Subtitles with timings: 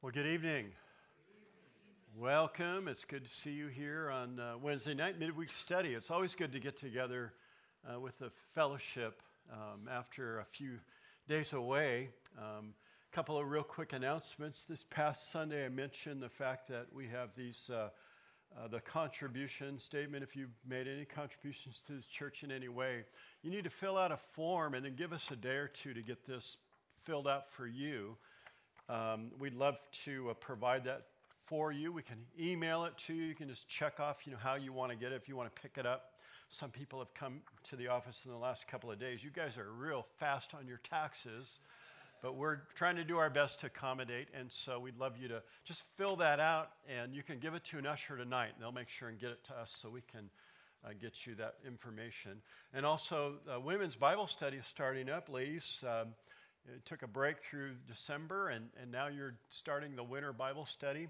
[0.00, 0.66] Well, good evening.
[2.16, 2.86] Welcome.
[2.86, 5.94] It's good to see you here on uh, Wednesday night midweek study.
[5.94, 7.32] It's always good to get together
[7.84, 9.20] uh, with the fellowship
[9.52, 10.78] um, after a few
[11.28, 12.10] days away.
[12.40, 12.74] A um,
[13.10, 14.62] couple of real quick announcements.
[14.62, 17.68] This past Sunday, I mentioned the fact that we have these.
[17.68, 17.88] Uh,
[18.56, 23.04] uh, the contribution statement, if you've made any contributions to the church in any way,
[23.42, 25.92] you need to fill out a form and then give us a day or two
[25.92, 26.56] to get this
[27.04, 28.16] filled out for you.
[28.88, 31.02] Um, we'd love to uh, provide that
[31.46, 31.92] for you.
[31.92, 33.24] We can email it to you.
[33.24, 35.16] You can just check off, you know, how you want to get it.
[35.16, 36.12] If you want to pick it up,
[36.48, 39.22] some people have come to the office in the last couple of days.
[39.22, 41.58] You guys are real fast on your taxes,
[42.22, 44.28] but we're trying to do our best to accommodate.
[44.38, 47.64] And so we'd love you to just fill that out, and you can give it
[47.64, 50.02] to an usher tonight, and they'll make sure and get it to us so we
[50.10, 50.30] can.
[50.84, 52.40] Uh, get you that information.
[52.72, 55.28] And also, uh, women's Bible study is starting up.
[55.28, 56.14] Ladies, um,
[56.66, 61.08] it took a break through December, and, and now you're starting the winter Bible study.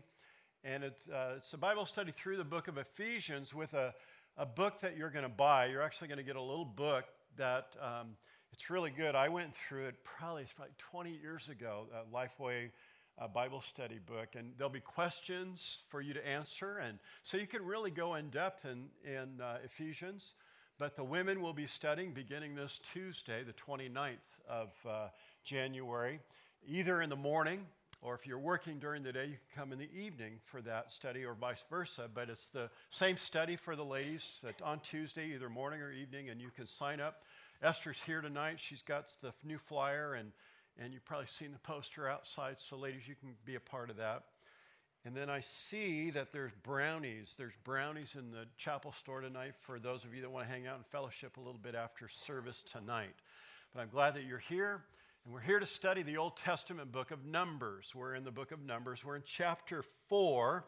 [0.65, 3.95] And it's, uh, it's a Bible study through the book of Ephesians with a,
[4.37, 5.67] a book that you're going to buy.
[5.67, 7.05] You're actually going to get a little book
[7.37, 8.17] that um,
[8.53, 9.15] it's really good.
[9.15, 12.71] I went through it probably, it's probably 20 years ago, a Lifeway
[13.21, 14.31] uh, Bible study book.
[14.37, 16.79] And there'll be questions for you to answer.
[16.79, 20.35] And so you can really go in depth in, in uh, Ephesians.
[20.79, 24.17] But the women will be studying beginning this Tuesday, the 29th
[24.49, 25.09] of uh,
[25.49, 26.21] January,
[26.67, 27.65] either in the morning
[28.03, 30.93] or if you're working during the day, you can come in the evening for that
[30.93, 32.09] study or vice versa.
[32.13, 36.41] But it's the same study for the ladies on Tuesday, either morning or evening, and
[36.41, 37.23] you can sign up.
[37.63, 38.59] Esther's here tonight.
[38.61, 40.31] She's got the new flyer, and,
[40.79, 42.57] and you've probably seen the poster outside.
[42.59, 44.25] So, ladies, you can be a part of that.
[45.05, 47.35] And then I see that there's brownies.
[47.39, 50.67] There's brownies in the chapel store tonight for those of you that want to hang
[50.67, 53.15] out and fellowship a little bit after service tonight.
[53.75, 54.83] But I'm glad that you're here.
[55.29, 57.93] And we're here to study the Old Testament book of Numbers.
[57.95, 59.05] We're in the book of Numbers.
[59.05, 60.65] We're in chapter 4.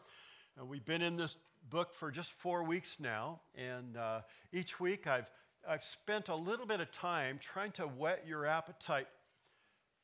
[0.55, 1.35] And we've been in this
[1.67, 3.39] book for just four weeks now.
[3.55, 4.21] And uh,
[4.53, 5.25] each week I've,
[5.67, 9.07] I've spent a little bit of time trying to whet your appetite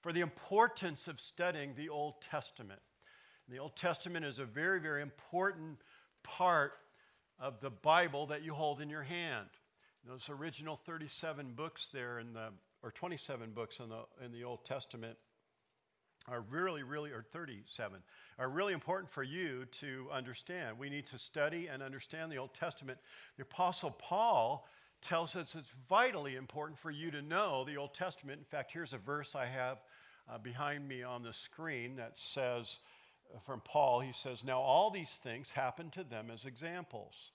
[0.02, 2.82] for the importance of studying the Old Testament.
[3.46, 5.78] And the Old Testament is a very, very important
[6.24, 6.74] part
[7.40, 9.50] of the Bible that you hold in your hand.
[10.04, 12.50] Those original 37 books there in the
[12.88, 15.18] or 27 books in the, in the Old Testament
[16.30, 18.00] are really, really, or 37,
[18.40, 20.80] are really important for you to understand.
[20.80, 22.98] We need to study and understand the Old Testament.
[23.36, 24.70] The Apostle Paul
[25.02, 28.40] tells us it's vitally important for you to know the Old Testament.
[28.40, 29.80] In fact, here's a verse I have
[30.30, 32.78] uh, behind me on the screen that says,
[33.36, 37.32] uh, from Paul, he says, Now all these things happened to them as examples,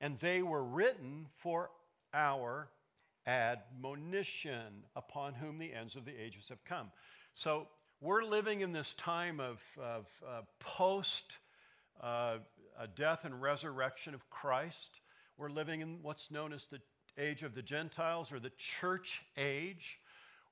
[0.00, 1.68] and they were written for
[2.14, 2.70] our
[3.26, 6.90] admonition upon whom the ends of the ages have come.
[7.32, 7.68] So
[8.00, 11.38] we're living in this time of, of uh, post
[12.00, 12.38] uh,
[12.96, 15.00] death and resurrection of Christ.
[15.36, 16.80] We're living in what's known as the
[17.18, 19.98] age of the Gentiles or the church age,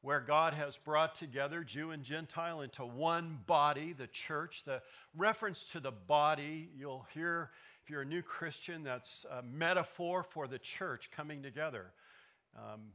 [0.02, 4.62] where God has brought together Jew and Gentile into one body, the church.
[4.64, 4.80] The
[5.16, 7.50] reference to the body, you'll hear
[7.82, 11.92] if you're a new Christian, that's a metaphor for the church coming together.
[12.56, 12.92] Um,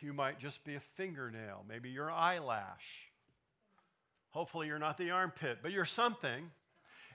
[0.00, 3.08] you might just be a fingernail, maybe your eyelash.
[4.30, 6.50] Hopefully, you're not the armpit, but you're something.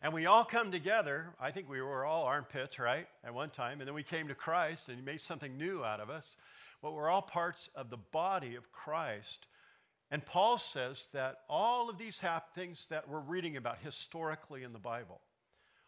[0.01, 1.27] And we all come together.
[1.39, 3.81] I think we were all armpits, right, at one time.
[3.81, 6.35] And then we came to Christ and He made something new out of us.
[6.81, 9.45] But we're all parts of the body of Christ.
[10.09, 12.23] And Paul says that all of these
[12.55, 15.19] things that we're reading about historically in the Bible,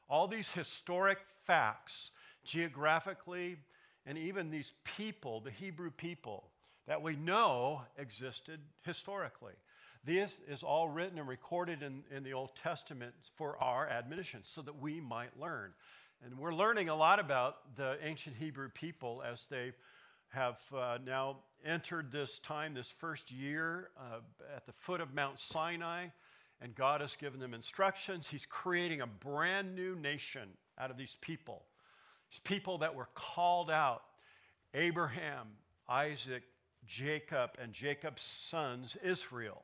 [0.10, 2.12] all these historic facts,
[2.44, 3.58] geographically,
[4.06, 6.50] and even these people, the Hebrew people,
[6.88, 9.54] that we know existed historically.
[10.04, 14.64] This is all written and recorded in, in the Old Testament for our admonition so
[14.64, 15.74] that we might learn.
[16.26, 19.74] And we're learning a lot about the ancient Hebrew people as they
[20.30, 24.20] have uh, now entered this time, this first year, uh,
[24.56, 26.08] at the foot of Mount Sinai.
[26.62, 28.28] And God has given them instructions.
[28.28, 30.50] He's creating a brand new nation
[30.80, 31.64] out of these people.
[32.40, 34.04] People that were called out
[34.74, 35.48] Abraham,
[35.90, 36.44] Isaac,
[36.86, 39.64] Jacob, and Jacob's sons, Israel.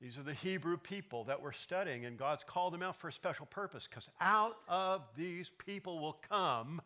[0.00, 3.12] These are the Hebrew people that we're studying, and God's called them out for a
[3.12, 6.82] special purpose because out of these people will come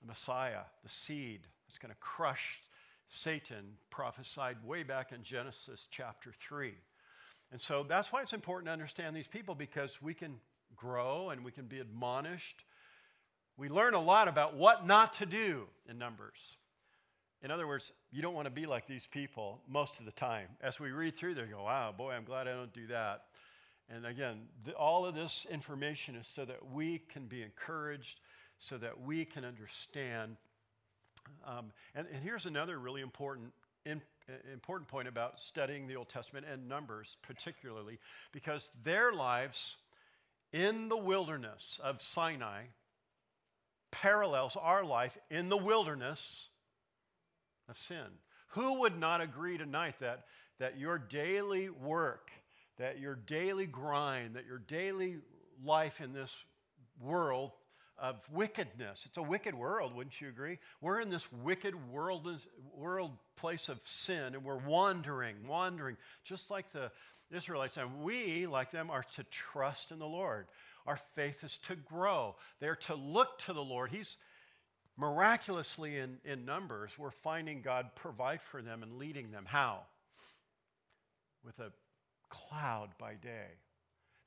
[0.00, 2.60] the Messiah, the seed that's going to crush
[3.08, 6.72] Satan, prophesied way back in Genesis chapter 3.
[7.50, 10.38] And so that's why it's important to understand these people because we can
[10.76, 12.64] grow and we can be admonished
[13.58, 16.56] we learn a lot about what not to do in Numbers.
[17.42, 20.46] In other words, you don't want to be like these people most of the time.
[20.60, 23.24] As we read through they go, wow, boy, I'm glad I don't do that.
[23.90, 28.20] And again, the, all of this information is so that we can be encouraged,
[28.58, 30.36] so that we can understand.
[31.44, 33.52] Um, and, and, here's another really important,
[33.84, 34.02] in,
[34.52, 37.98] important point about studying the Old Testament and Numbers, particularly,
[38.32, 39.76] because their lives
[40.52, 42.64] in the wilderness of Sinai
[43.90, 46.48] parallels our life in the wilderness
[47.68, 48.06] of sin.
[48.52, 50.24] Who would not agree tonight that,
[50.58, 52.30] that your daily work
[52.78, 55.16] that your daily grind, that your daily
[55.64, 56.34] life in this
[57.00, 57.52] world
[57.98, 59.02] of wickedness.
[59.06, 60.58] It's a wicked world, wouldn't you agree?
[60.80, 62.28] We're in this wicked world,
[62.72, 66.92] world place of sin, and we're wandering, wandering, just like the
[67.32, 67.76] Israelites.
[67.76, 70.46] And we, like them, are to trust in the Lord.
[70.88, 72.36] Our faith is to grow.
[72.60, 73.90] They're to look to the Lord.
[73.90, 74.16] He's
[74.96, 76.92] miraculously in, in numbers.
[76.96, 79.44] We're finding God provide for them and leading them.
[79.46, 79.82] How?
[81.44, 81.72] With a
[82.30, 83.58] cloud by day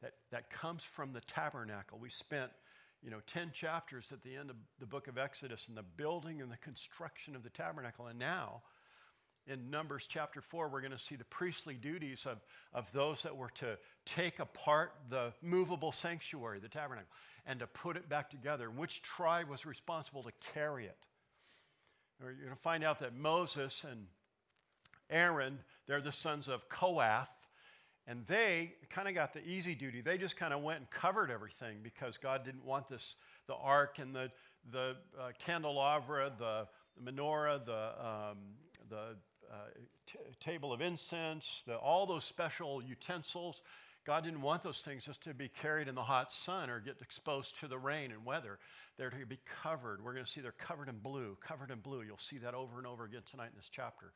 [0.04, 1.98] that, that comes from the tabernacle.
[2.00, 2.52] We spent,
[3.02, 6.44] you know, 10 chapters at the end of the book of Exodus in the building
[6.44, 8.06] and the construction of the tabernacle.
[8.06, 8.62] And now,
[9.48, 12.38] in Numbers chapter 4, we're going to see the priestly duties of,
[12.74, 17.10] of those that were to take apart the movable sanctuary, the tabernacle,
[17.46, 18.70] and to put it back together.
[18.70, 20.98] Which tribe was responsible to carry it?
[22.22, 24.06] You're going to find out that Moses and
[25.10, 27.32] Aaron, they're the sons of Kohath,
[28.08, 30.02] and they kind of got the easy duty.
[30.02, 33.16] They just kind of went and covered everything because God didn't want this
[33.48, 34.32] the ark and the,
[34.72, 36.68] the uh, candelabra, the,
[37.04, 38.38] menorah, the, um,
[38.90, 39.16] the
[39.52, 39.56] Uh,
[40.08, 43.62] t- table of incense, the, all those special utensils.
[44.06, 46.96] God didn't want those things just to be carried in the hot sun or get
[47.02, 48.60] exposed to the rain and weather.
[48.98, 50.04] They're to be covered.
[50.04, 52.02] We're going to see they're covered in blue, covered in blue.
[52.02, 54.14] You'll see that over and over again tonight in this chapter.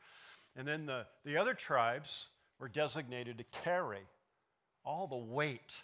[0.55, 2.27] And then the, the other tribes,
[2.59, 4.01] were designated to carry
[4.83, 5.75] all the weight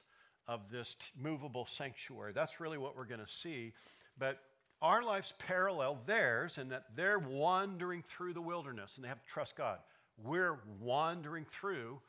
[0.47, 2.33] of this t- movable sanctuary.
[2.33, 3.74] That's really what we're going to see.
[4.18, 4.39] But
[4.81, 9.28] our lives parallel theirs in that they're wandering through the wilderness and they have to
[9.28, 9.78] trust God.
[10.24, 12.00] We're wandering through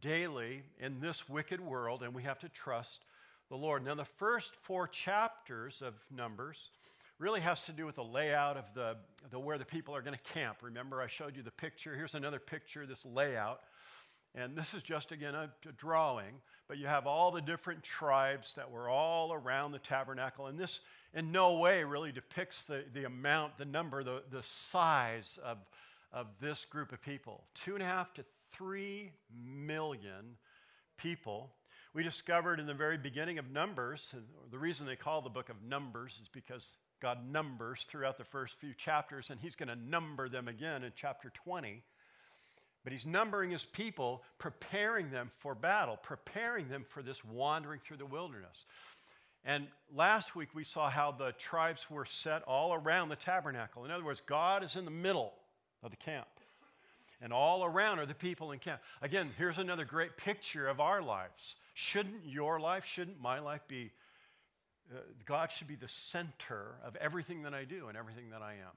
[0.00, 3.04] daily in this wicked world and we have to trust
[3.48, 3.84] the Lord.
[3.84, 6.70] Now, the first four chapters of Numbers
[7.18, 8.96] really has to do with the layout of the,
[9.30, 10.58] the where the people are going to camp.
[10.62, 11.94] Remember, I showed you the picture.
[11.94, 13.60] Here's another picture, this layout.
[14.36, 16.34] And this is just, again, a, a, drawing,
[16.68, 20.46] but you have all the different tribes that were all around the tabernacle.
[20.46, 20.80] And this,
[21.14, 25.56] in no way, really depicts the, the amount, the number, the, the size of,
[26.12, 27.44] of this group of people.
[27.54, 30.36] Two and a half to three million
[30.98, 31.50] people.
[31.94, 34.14] We discovered in the very beginning of Numbers,
[34.50, 38.58] the reason they call the book of Numbers is because God numbers throughout the first
[38.58, 41.82] few chapters, and He's going to number them again in chapter 20
[42.86, 47.96] but he's numbering his people, preparing them for battle, preparing them for this wandering through
[47.96, 48.64] the wilderness.
[49.44, 53.84] And last week we saw how the tribes were set all around the tabernacle.
[53.84, 55.32] In other words, God is in the middle
[55.82, 56.28] of the camp.
[57.20, 58.80] And all around are the people in camp.
[59.02, 61.56] Again, here's another great picture of our lives.
[61.74, 63.90] Shouldn't your life, shouldn't my life be,
[64.94, 68.52] uh, God should be the center of everything that I do and everything that I
[68.52, 68.76] am.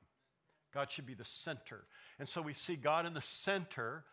[0.74, 1.84] God should be the center.
[2.20, 4.04] And so we see God in the center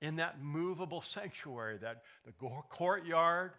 [0.00, 2.32] in that movable sanctuary, that the
[2.68, 3.52] courtyard,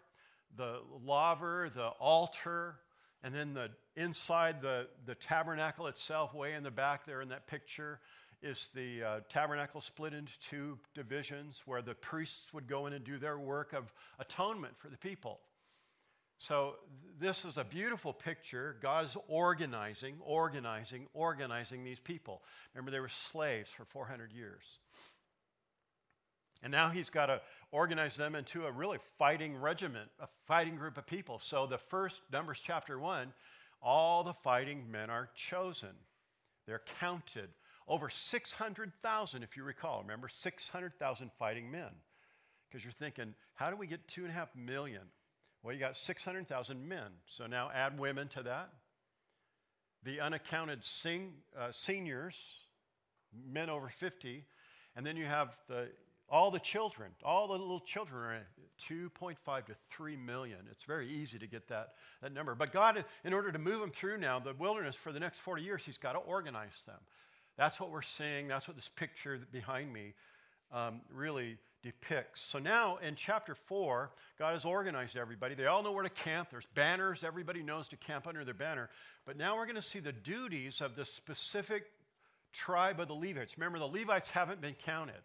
[0.56, 2.76] the laver, the altar,
[3.22, 7.46] and then the inside the, the tabernacle itself, way in the back there in that
[7.46, 8.00] picture,
[8.42, 13.04] is the uh, tabernacle split into two divisions where the priests would go in and
[13.04, 15.40] do their work of atonement for the people.
[16.42, 16.76] So,
[17.18, 18.76] this is a beautiful picture.
[18.80, 22.40] God's organizing, organizing, organizing these people.
[22.74, 24.62] Remember, they were slaves for 400 years.
[26.62, 27.42] And now he's got to
[27.72, 31.38] organize them into a really fighting regiment, a fighting group of people.
[31.40, 33.34] So, the first, Numbers chapter 1,
[33.82, 35.90] all the fighting men are chosen.
[36.66, 37.50] They're counted.
[37.86, 40.00] Over 600,000, if you recall.
[40.00, 41.90] Remember, 600,000 fighting men.
[42.70, 45.02] Because you're thinking, how do we get two and a half million?
[45.62, 47.12] Well, you got 600,000 men.
[47.26, 48.70] So now add women to that.
[50.02, 52.36] The unaccounted sing, uh, seniors,
[53.46, 54.44] men over 50.
[54.96, 55.88] And then you have the,
[56.30, 57.10] all the children.
[57.22, 58.46] All the little children are
[58.88, 60.60] 2.5 to 3 million.
[60.70, 61.90] It's very easy to get that,
[62.22, 62.54] that number.
[62.54, 65.62] But God, in order to move them through now the wilderness for the next 40
[65.62, 66.98] years, He's got to organize them.
[67.58, 68.48] That's what we're seeing.
[68.48, 70.14] That's what this picture behind me
[70.72, 72.42] um, really depicts.
[72.42, 75.54] So now in chapter 4, God has organized everybody.
[75.54, 76.50] They all know where to camp.
[76.50, 77.24] There's banners.
[77.24, 78.90] Everybody knows to camp under their banner.
[79.26, 81.84] But now we're going to see the duties of the specific
[82.52, 83.56] tribe of the Levites.
[83.56, 85.20] Remember, the Levites haven't been counted.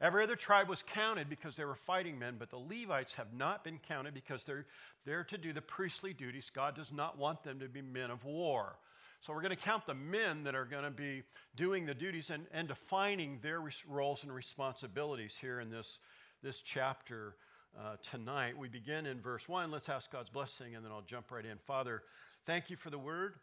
[0.00, 3.62] Every other tribe was counted because they were fighting men, but the Levites have not
[3.62, 4.66] been counted because they're
[5.04, 6.50] there to do the priestly duties.
[6.52, 8.76] God does not want them to be men of war.
[9.24, 11.22] So we're going to count the men that are going to be
[11.54, 16.00] doing the duties and, and defining their res- roles and responsibilities here in this,
[16.42, 17.36] this chapter
[17.78, 18.58] uh, tonight.
[18.58, 19.70] We begin in verse 1.
[19.70, 21.56] Let's ask God's blessing and then I'll jump right in.
[21.58, 22.02] Father,
[22.46, 23.34] thank you for the word.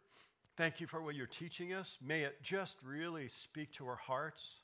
[0.57, 1.97] Thank you for what you're teaching us.
[2.05, 4.57] May it just really speak to our hearts.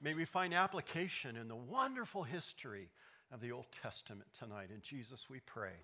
[0.00, 2.88] May we find application in the wonderful history
[3.30, 4.68] of the Old Testament tonight.
[4.74, 5.74] In Jesus we pray.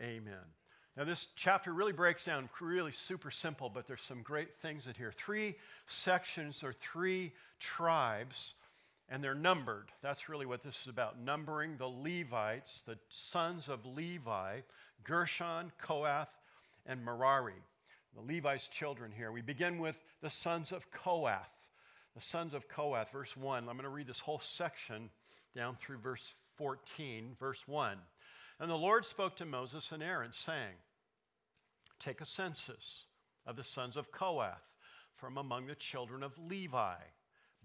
[0.00, 0.54] Amen.
[0.98, 4.94] Now, this chapter really breaks down really super simple, but there's some great things in
[4.94, 5.12] here.
[5.16, 5.54] Three
[5.86, 8.54] sections or three tribes,
[9.08, 9.92] and they're numbered.
[10.02, 14.62] That's really what this is about numbering the Levites, the sons of Levi,
[15.04, 16.36] Gershon, Kohath,
[16.84, 17.62] and Merari.
[18.16, 19.30] The Levi's children here.
[19.30, 21.68] We begin with the sons of Kohath.
[22.16, 23.68] The sons of Kohath, verse 1.
[23.68, 25.10] I'm going to read this whole section
[25.54, 27.98] down through verse 14, verse 1.
[28.58, 30.74] And the Lord spoke to Moses and Aaron, saying,
[31.98, 33.04] Take a census
[33.46, 34.62] of the sons of Kohath
[35.14, 36.96] from among the children of Levi,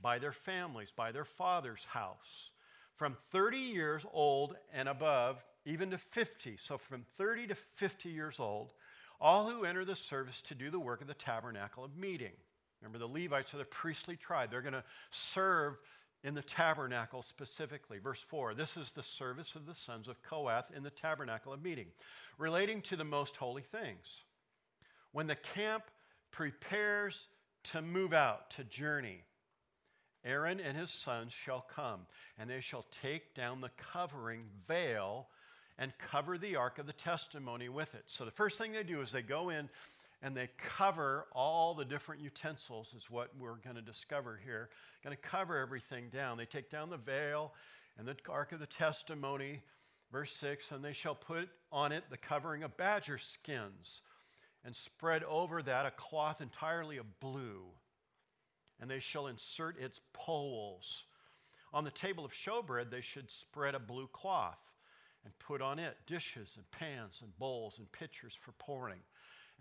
[0.01, 2.51] by their families, by their father's house,
[2.95, 6.57] from 30 years old and above, even to 50.
[6.61, 8.73] So from 30 to 50 years old,
[9.21, 12.33] all who enter the service to do the work of the tabernacle of meeting.
[12.81, 14.51] Remember, the Levites are the priestly tribe.
[14.51, 15.77] They're going to serve
[16.23, 17.99] in the tabernacle specifically.
[17.99, 21.63] Verse 4 This is the service of the sons of Kohath in the tabernacle of
[21.63, 21.87] meeting,
[22.37, 24.23] relating to the most holy things.
[25.11, 25.83] When the camp
[26.31, 27.27] prepares
[27.65, 29.23] to move out, to journey,
[30.25, 32.01] Aaron and his sons shall come,
[32.37, 35.27] and they shall take down the covering veil
[35.77, 38.03] and cover the ark of the testimony with it.
[38.07, 39.69] So the first thing they do is they go in
[40.23, 44.69] and they cover all the different utensils, is what we're going to discover here.
[45.03, 46.37] Going to cover everything down.
[46.37, 47.53] They take down the veil
[47.99, 49.61] and the ark of the testimony,
[50.13, 54.01] verse 6, and they shall put on it the covering of badger skins
[54.63, 57.65] and spread over that a cloth entirely of blue.
[58.79, 61.03] And they shall insert its poles.
[61.73, 64.59] On the table of showbread, they should spread a blue cloth
[65.25, 68.99] and put on it dishes and pans and bowls and pitchers for pouring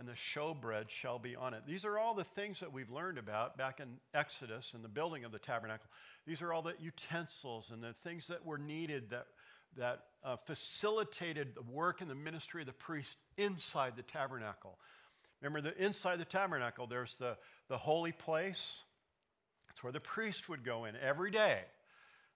[0.02, 1.62] and the showbread shall be on it.
[1.64, 5.24] These are all the things that we've learned about back in Exodus and the building
[5.24, 5.86] of the tabernacle.
[6.26, 9.26] These are all the utensils and the things that were needed that,
[9.76, 14.76] that uh, facilitated the work and the ministry of the priest inside the tabernacle.
[15.40, 17.36] Remember, the inside the tabernacle, there's the,
[17.68, 18.80] the holy place.
[19.70, 21.60] It's where the priest would go in every day.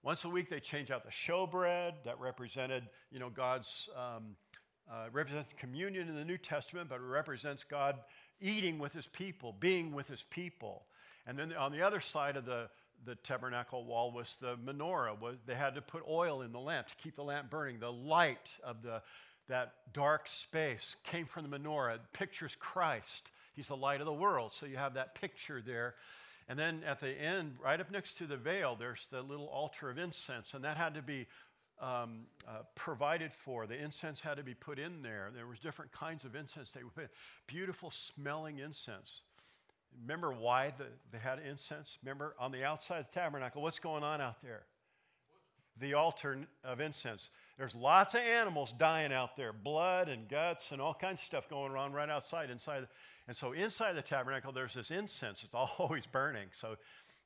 [0.03, 4.37] Once a week, they change out the showbread that represented, you know, God's um,
[4.91, 7.97] uh, represents communion in the New Testament, but it represents God
[8.41, 10.83] eating with his people, being with his people.
[11.25, 12.69] And then on the other side of the,
[13.05, 15.19] the tabernacle wall was the menorah.
[15.19, 17.79] Was, they had to put oil in the lamp to keep the lamp burning.
[17.79, 19.01] The light of the,
[19.49, 21.95] that dark space came from the menorah.
[21.95, 23.31] It pictures Christ.
[23.53, 24.53] He's the light of the world.
[24.53, 25.95] So you have that picture there.
[26.49, 29.89] And then at the end, right up next to the veil, there's the little altar
[29.89, 30.53] of incense.
[30.53, 31.27] And that had to be
[31.79, 33.67] um, uh, provided for.
[33.67, 35.31] The incense had to be put in there.
[35.33, 36.71] There was different kinds of incense.
[36.71, 37.09] They put
[37.47, 39.21] beautiful smelling incense.
[40.01, 41.97] Remember why the, they had incense?
[42.03, 44.63] Remember on the outside of the tabernacle, what's going on out there?
[45.79, 47.29] The altar of incense.
[47.57, 51.49] There's lots of animals dying out there, blood and guts and all kinds of stuff
[51.49, 52.87] going on right outside inside.
[53.27, 55.43] And so inside the tabernacle, there's this incense.
[55.43, 56.47] It's always burning.
[56.53, 56.77] So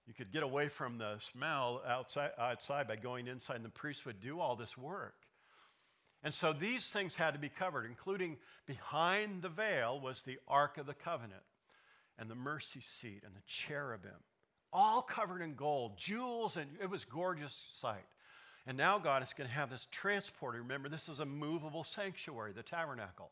[0.08, 4.06] you could get away from the smell outside, outside by going inside, and the priest
[4.06, 5.16] would do all this work.
[6.24, 10.78] And so these things had to be covered, including behind the veil was the Ark
[10.78, 11.44] of the Covenant
[12.20, 14.12] and the mercy seat and the cherubim,
[14.72, 18.06] all covered in gold, jewels, and it was gorgeous sight.
[18.68, 20.60] And now God is going to have this transporter.
[20.60, 23.32] Remember, this is a movable sanctuary, the tabernacle.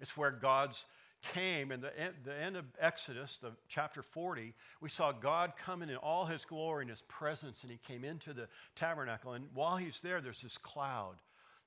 [0.00, 0.86] It's where God's
[1.22, 1.92] came in the,
[2.24, 6.82] the end of Exodus, the chapter 40, we saw God coming in all his glory
[6.82, 9.32] and his presence, and he came into the tabernacle.
[9.32, 11.16] And while he's there, there's this cloud,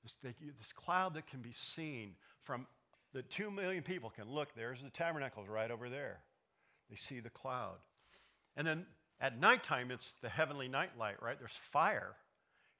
[0.02, 2.66] this, this cloud that can be seen from
[3.12, 4.54] the two million people can look.
[4.56, 6.18] There's the tabernacle right over there.
[6.90, 7.76] They see the cloud.
[8.56, 8.86] And then
[9.20, 11.38] at nighttime, it's the heavenly nightlight, right?
[11.38, 12.16] There's fire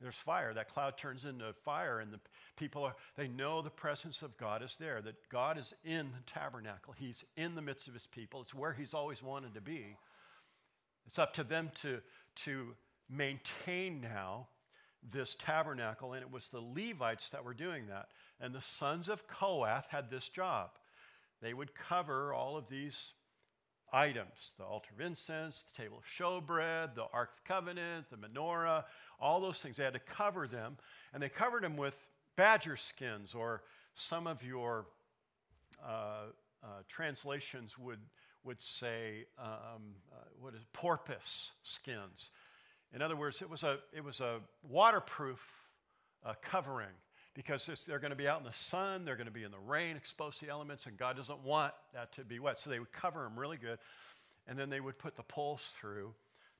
[0.05, 0.55] there's fire.
[0.55, 2.21] That cloud turns into fire, and the
[2.57, 6.23] people are, they know the presence of God is there, that God is in the
[6.27, 6.95] tabernacle.
[6.97, 8.43] He's in the midst of his people.
[8.43, 9.97] It's where he's always wanted to be.
[11.07, 12.01] It's up to them to,
[12.45, 12.75] to
[13.09, 14.49] maintain now
[15.13, 18.09] this tabernacle, and it was the Levites that were doing that.
[18.41, 20.71] And the sons of Kohath had this job.
[21.43, 23.13] They would cover all of these
[23.95, 28.17] items the altar of incense, the table of showbread, the Ark of the Covenant, the
[28.17, 28.85] menorah,
[29.21, 29.77] all those things.
[29.77, 30.77] They had to cover them,
[31.13, 31.97] and they covered them with
[32.37, 33.63] badger skins, or
[33.95, 34.87] some of your
[35.87, 36.27] uh,
[36.63, 38.01] uh, translations would,
[38.43, 42.31] would say, um, uh, what is porpoise skins.
[42.93, 45.41] In other words, it was a, it was a waterproof
[46.25, 46.95] uh, covering
[47.35, 49.59] because they're going to be out in the sun, they're going to be in the
[49.59, 52.61] rain, exposed to the elements, and God doesn't want that to be wet.
[52.61, 53.79] So they would cover them really good,
[54.47, 56.15] and then they would put the poles through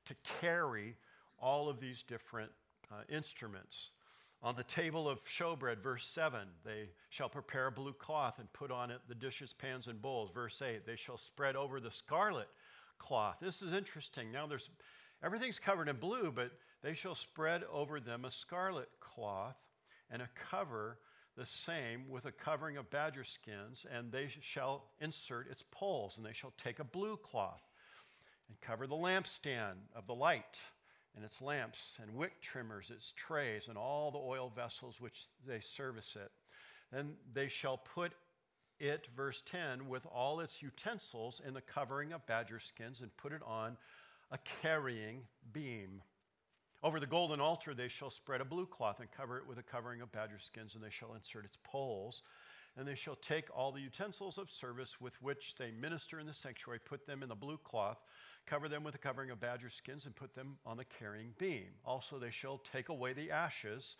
[0.05, 0.95] to carry
[1.39, 2.51] all of these different
[2.91, 3.91] uh, instruments.
[4.43, 8.69] On the table of showbread, verse 7, they shall prepare a blue cloth and put
[8.69, 10.29] on it the dishes, pans, and bowls.
[10.33, 12.49] Verse 8, they shall spread over the scarlet
[12.99, 13.37] cloth.
[13.41, 14.31] This is interesting.
[14.31, 14.69] Now there's
[15.23, 16.51] everything's covered in blue, but
[16.83, 19.55] they shall spread over them a scarlet cloth
[20.09, 20.99] and a cover
[21.35, 26.25] the same with a covering of badger skins, and they shall insert its poles, and
[26.25, 27.61] they shall take a blue cloth
[28.47, 30.61] and cover the lampstand of the light
[31.15, 35.59] and its lamps and wick trimmers, its trays, and all the oil vessels which they
[35.59, 36.31] service it.
[36.91, 38.13] Then they shall put
[38.79, 43.31] it, verse 10, with all its utensils in the covering of badger skins and put
[43.31, 43.77] it on
[44.31, 45.21] a carrying
[45.53, 46.01] beam.
[46.85, 49.63] Over the golden altar, they shall spread a blue cloth and cover it with a
[49.63, 52.21] covering of badger skins, and they shall insert its poles.
[52.77, 56.33] And they shall take all the utensils of service with which they minister in the
[56.33, 57.97] sanctuary, put them in the blue cloth,
[58.45, 61.69] cover them with a covering of badger skins, and put them on the carrying beam.
[61.83, 63.95] Also, they shall take away the ashes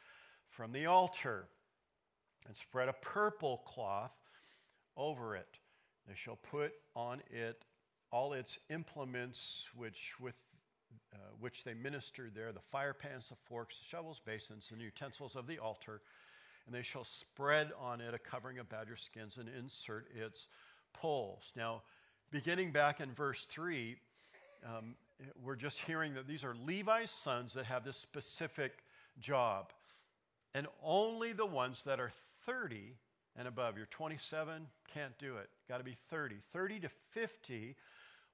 [0.47, 1.47] from the altar
[2.45, 4.13] and spread a purple cloth
[4.95, 5.57] over it.
[6.07, 7.65] They shall put on it
[8.11, 10.35] all its implements which with
[11.39, 15.47] which they ministered there the fire pans, the forks, the shovels, basins, and utensils of
[15.47, 16.01] the altar.
[16.65, 20.47] And they shall spread on it a covering of badger skins and insert its
[20.93, 21.51] poles.
[21.55, 21.83] Now,
[22.31, 23.97] beginning back in verse 3,
[24.65, 24.95] um,
[25.43, 28.79] we're just hearing that these are Levi's sons that have this specific
[29.19, 29.71] job.
[30.53, 32.11] And only the ones that are
[32.45, 32.95] 30
[33.37, 35.49] and above, you're 27, can't do it.
[35.67, 36.37] Got to be 30.
[36.51, 37.75] 30 to 50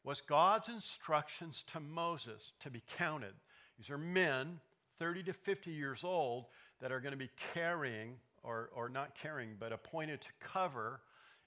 [0.04, 3.34] was God's instructions to Moses to be counted.
[3.78, 4.60] These are men,
[5.00, 6.46] 30 to 50 years old,
[6.82, 11.02] that are going to be carrying, or, or not carrying, but appointed to cover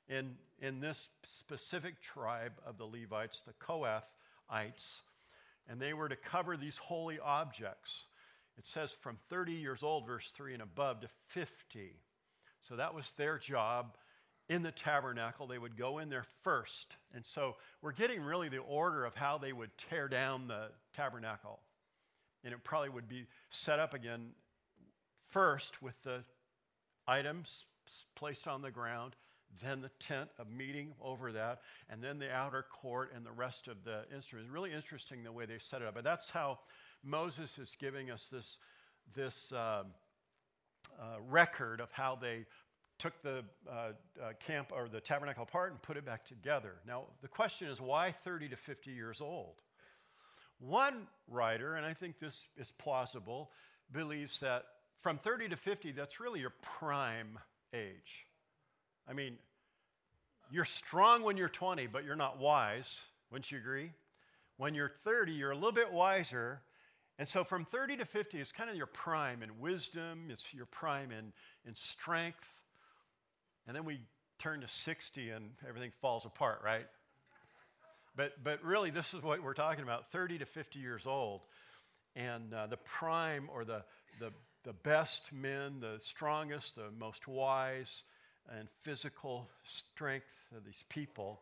[0.09, 5.01] in, in this specific tribe of the Levites, the Kohathites,
[5.69, 8.05] and they were to cover these holy objects.
[8.57, 11.97] It says from 30 years old, verse 3 and above, to 50.
[12.69, 13.97] So that was their job
[14.49, 15.47] in the tabernacle.
[15.47, 16.97] They would go in there first.
[17.15, 21.61] And so we're getting really the order of how they would tear down the tabernacle.
[22.45, 24.31] And it probably would be set up again
[25.31, 26.25] first with the
[27.07, 27.65] items
[28.15, 29.17] placed on the ground,
[29.63, 33.69] then the tent of meeting over that, and then the outer court and the rest
[33.69, 34.51] of the instruments.
[34.51, 35.95] Really interesting the way they set it up.
[35.95, 36.59] But that's how
[37.03, 38.59] Moses is giving us this,
[39.15, 39.85] this uh,
[41.01, 42.47] uh, record of how they
[42.99, 46.75] took the uh, uh, camp or the tabernacle apart and put it back together.
[46.87, 49.55] Now, the question is why 30 to 50 years old?
[50.59, 53.51] One writer, and I think this is plausible,
[53.93, 54.65] believes that
[55.01, 57.39] from 30 to 50, that's really your prime
[57.75, 58.27] age.
[59.09, 59.37] I mean,
[60.51, 63.03] you're strong when you're 20, but you're not wise.
[63.31, 63.91] Wouldn't you agree?
[64.57, 66.63] When you're 30, you're a little bit wiser.
[67.19, 70.67] And so from 30 to 50 is kind of your prime in wisdom, it's your
[70.67, 71.33] prime in,
[71.67, 72.49] in strength,
[73.67, 74.01] and then we
[74.39, 76.87] turn to 60 and everything falls apart, right?
[78.17, 81.41] But, but really, this is what we're talking about 30 to 50 years old.
[82.15, 83.83] And uh, the prime or the,
[84.21, 84.31] the,
[84.65, 88.05] the best men, the strongest, the most wise,
[88.57, 91.41] and physical strength of these people.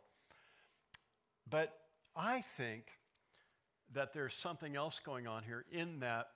[1.49, 1.77] But
[2.17, 2.85] I think
[3.95, 6.29] that there's something else going on here in that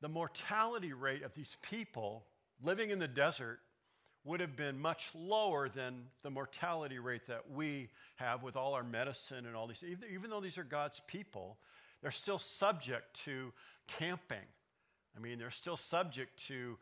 [0.00, 2.24] the mortality rate of these people
[2.62, 3.60] living in the desert
[4.26, 8.82] would have been much lower than the mortality rate that we have with all our
[8.82, 9.84] medicine and all these.
[10.12, 11.58] Even, though these are God's people,
[12.02, 13.52] they're still subject to
[13.86, 14.38] camping.
[15.16, 16.76] I mean, they're still subject to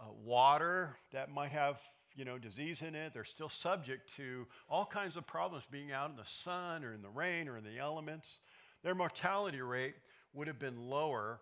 [0.00, 1.78] uh, water that might have
[2.16, 3.12] you know disease in it.
[3.12, 7.02] They're still subject to all kinds of problems being out in the sun or in
[7.02, 8.40] the rain or in the elements.
[8.82, 9.94] Their mortality rate
[10.32, 11.40] would have been lower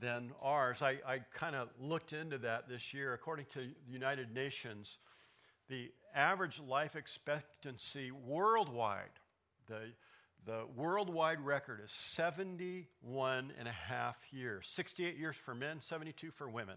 [0.00, 0.82] than ours.
[0.82, 3.14] I, I kind of looked into that this year.
[3.14, 4.98] According to the United Nations,
[5.68, 9.20] the average life expectancy worldwide,
[9.68, 9.92] the,
[10.44, 16.48] the worldwide record is 71 and a half years 68 years for men, 72 for
[16.48, 16.76] women.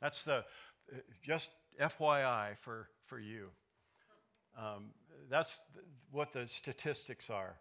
[0.00, 0.44] That's the,
[1.22, 1.50] just
[1.80, 3.48] FYI for, for you.
[4.58, 4.90] Um,
[5.28, 5.58] that's
[6.10, 7.56] what the statistics are.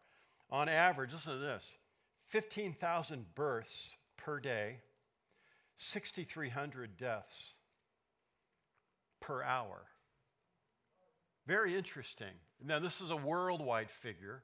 [0.50, 1.66] On average, listen to this
[2.28, 3.92] 15,000 births
[4.26, 4.78] per day,
[5.78, 7.54] 6,300 deaths
[9.22, 9.84] per hour.
[11.46, 12.34] Very interesting.
[12.66, 14.42] Now, this is a worldwide figure.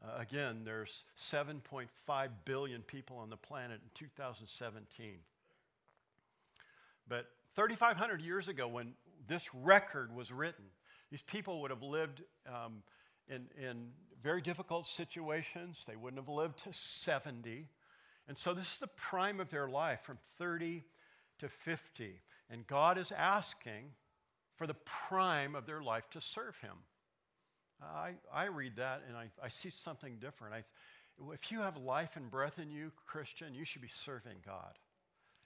[0.00, 5.16] Uh, again, there's 7.5 billion people on the planet in 2017.
[7.08, 8.92] But 3,500 years ago, when
[9.26, 10.66] this record was written,
[11.10, 12.84] these people would have lived um,
[13.28, 13.88] in, in
[14.22, 15.84] very difficult situations.
[15.88, 17.66] They wouldn't have lived to 70.
[18.30, 20.84] And so this is the prime of their life from 30
[21.40, 22.20] to 50.
[22.48, 23.90] And God is asking
[24.54, 24.76] for the
[25.08, 26.76] prime of their life to serve Him.
[27.82, 30.54] I, I read that and I, I see something different.
[30.54, 30.62] I,
[31.32, 34.78] if you have life and breath in you, Christian, you should be serving God.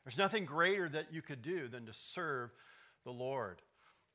[0.05, 2.51] There's nothing greater that you could do than to serve
[3.05, 3.63] the Lord.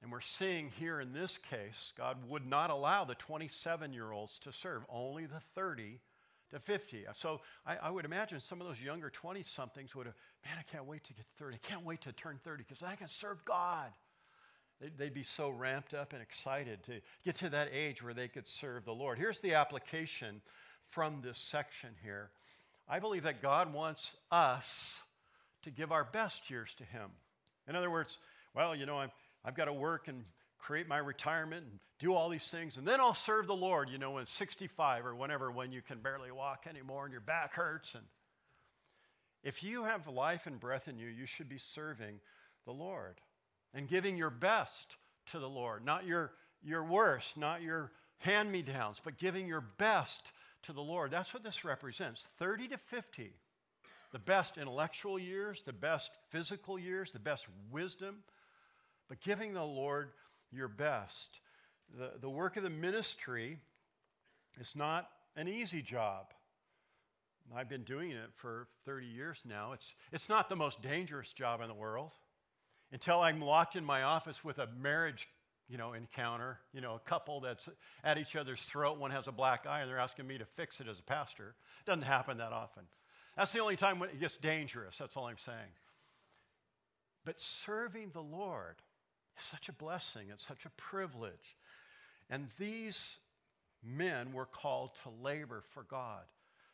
[0.03, 4.37] And we're seeing here in this case, God would not allow the 27 year olds
[4.39, 6.01] to serve, only the 30
[6.51, 7.05] to 50.
[7.15, 10.63] So I, I would imagine some of those younger 20 somethings would have, man, I
[10.63, 11.55] can't wait to get 30.
[11.55, 13.91] I can't wait to turn 30 because I can serve God.
[14.81, 18.27] They'd, they'd be so ramped up and excited to get to that age where they
[18.27, 19.17] could serve the Lord.
[19.17, 20.41] Here's the application
[20.89, 22.31] from this section here.
[22.87, 25.01] I believe that God wants us
[25.63, 27.11] to give our best years to Him.
[27.67, 28.17] In other words,
[28.55, 29.11] well, you know, I'm
[29.45, 30.25] I've got to work and
[30.59, 33.97] create my retirement and do all these things, and then I'll serve the Lord, you
[33.97, 37.95] know, when 65 or whenever, when you can barely walk anymore and your back hurts.
[37.95, 38.03] And
[39.43, 42.19] if you have life and breath in you, you should be serving
[42.65, 43.19] the Lord
[43.73, 44.95] and giving your best
[45.31, 46.31] to the Lord, not your,
[46.63, 50.31] your worst, not your hand me downs, but giving your best
[50.63, 51.11] to the Lord.
[51.11, 53.33] That's what this represents 30 to 50.
[54.11, 58.23] The best intellectual years, the best physical years, the best wisdom,
[59.07, 60.09] but giving the Lord
[60.51, 61.39] your best.
[61.97, 63.59] The, the work of the ministry
[64.59, 66.27] is not an easy job.
[67.55, 69.71] I've been doing it for 30 years now.
[69.73, 72.11] It's, it's not the most dangerous job in the world.
[72.91, 75.27] Until I'm locked in my office with a marriage
[75.69, 77.69] you know, encounter, you know, a couple that's
[78.03, 80.81] at each other's throat, one has a black eye, and they're asking me to fix
[80.81, 81.53] it as a pastor.
[81.81, 82.83] It doesn't happen that often.
[83.37, 84.97] That's the only time when it gets dangerous.
[84.97, 85.57] That's all I'm saying.
[87.23, 88.77] But serving the Lord
[89.45, 91.55] such a blessing, it's such a privilege.
[92.29, 93.17] And these
[93.83, 96.23] men were called to labor for God,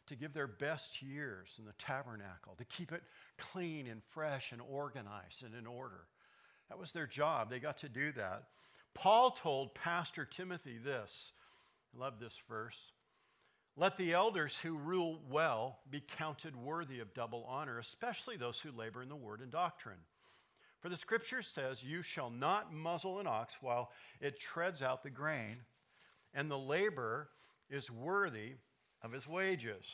[0.08, 3.04] to give their best years in the tabernacle, to keep it
[3.38, 6.08] clean and fresh and organized and in order.
[6.70, 7.50] That was their job.
[7.50, 8.46] They got to do that.
[8.94, 11.32] Paul told Pastor Timothy this.
[11.96, 12.92] I love this verse.
[13.78, 18.72] Let the elders who rule well be counted worthy of double honor, especially those who
[18.72, 20.00] labor in the word and doctrine.
[20.80, 25.10] For the scripture says, You shall not muzzle an ox while it treads out the
[25.10, 25.58] grain,
[26.34, 27.30] and the laborer
[27.70, 28.54] is worthy
[29.02, 29.86] of his wages.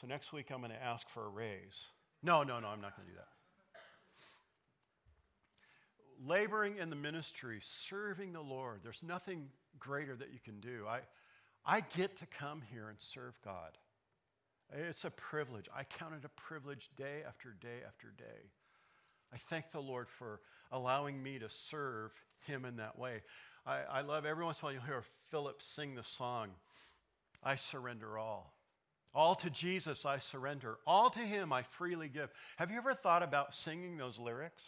[0.00, 1.86] So next week I'm going to ask for a raise.
[2.22, 3.28] No, no, no, I'm not going to do that.
[6.24, 10.86] Laboring in the ministry, serving the Lord, there's nothing greater that you can do.
[10.88, 11.00] I,
[11.64, 13.76] I get to come here and serve God.
[14.72, 15.68] It's a privilege.
[15.74, 18.50] I count it a privilege day after day after day.
[19.32, 20.40] I thank the Lord for
[20.72, 22.12] allowing me to serve
[22.46, 23.22] Him in that way.
[23.66, 26.50] I, I love every once in a while you'll hear Philip sing the song,
[27.42, 28.54] I surrender all.
[29.14, 30.76] All to Jesus I surrender.
[30.86, 32.30] All to Him I freely give.
[32.56, 34.62] Have you ever thought about singing those lyrics?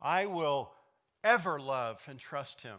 [0.00, 0.72] I will
[1.22, 2.78] ever love and trust Him.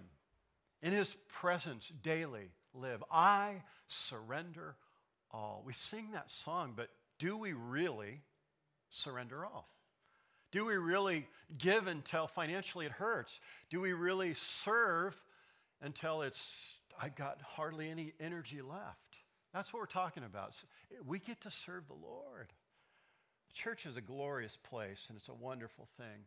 [0.81, 3.03] In His presence daily live.
[3.11, 4.75] I surrender
[5.31, 5.63] all.
[5.65, 8.21] We sing that song, but do we really
[8.89, 9.69] surrender all?
[10.55, 13.41] Do we really give until financially it hurts?
[13.69, 15.21] Do we really serve
[15.81, 19.17] until it's, I've got hardly any energy left?
[19.53, 20.53] That's what we're talking about.
[21.05, 22.53] We get to serve the Lord.
[23.53, 26.23] Church is a glorious place and it's a wonderful thing.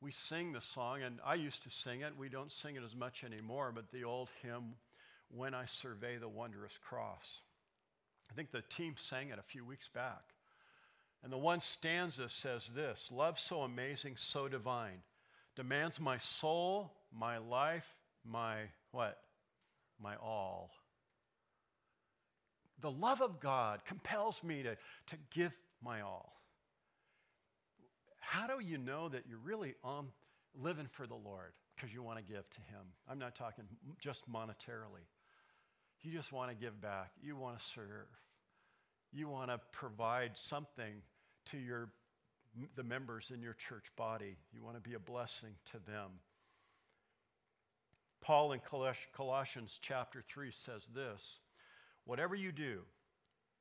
[0.00, 2.16] We sing the song, and I used to sing it.
[2.16, 4.76] We don't sing it as much anymore, but the old hymn,
[5.28, 7.42] When I Survey the Wondrous Cross.
[8.30, 10.31] I think the team sang it a few weeks back.
[11.22, 15.02] And the one stanza says this Love so amazing, so divine,
[15.54, 17.86] demands my soul, my life,
[18.24, 18.56] my
[18.90, 19.18] what?
[20.00, 20.70] My all.
[22.80, 25.52] The love of God compels me to, to give
[25.84, 26.32] my all.
[28.18, 30.08] How do you know that you're really on
[30.60, 31.52] living for the Lord?
[31.76, 32.80] Because you want to give to Him.
[33.08, 33.64] I'm not talking
[34.00, 35.06] just monetarily.
[36.02, 37.12] You just want to give back.
[37.22, 38.08] You want to serve.
[39.12, 41.02] You want to provide something
[41.50, 41.88] to your,
[42.76, 44.36] the members in your church body.
[44.52, 46.10] You want to be a blessing to them.
[48.20, 48.60] Paul in
[49.12, 51.40] Colossians chapter 3 says this
[52.04, 52.82] Whatever you do,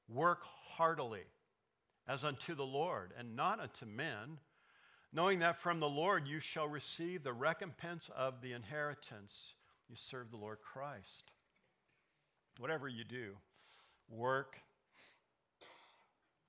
[0.08, 1.26] work heartily
[2.08, 4.40] as unto the Lord and not unto men,
[5.14, 9.54] knowing that from the Lord you shall receive the recompense of the inheritance.
[9.90, 11.32] You serve the Lord Christ.
[12.60, 13.34] Whatever you do,
[14.10, 14.58] work.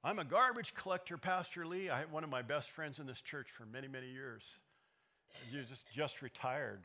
[0.04, 1.88] I'm a garbage collector, Pastor Lee.
[1.88, 4.58] I had one of my best friends in this church for many, many years.
[5.48, 6.80] He was just, just retired.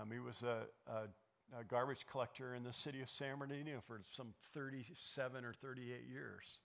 [0.00, 4.02] Um, he was a, a, a, garbage collector in the city of San Bernardino for
[4.12, 6.60] some 37 or 38 years.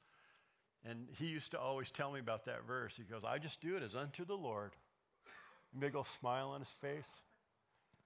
[0.85, 2.95] And he used to always tell me about that verse.
[2.95, 4.73] He goes, I just do it as unto the Lord.
[5.77, 7.09] Big old smile on his face.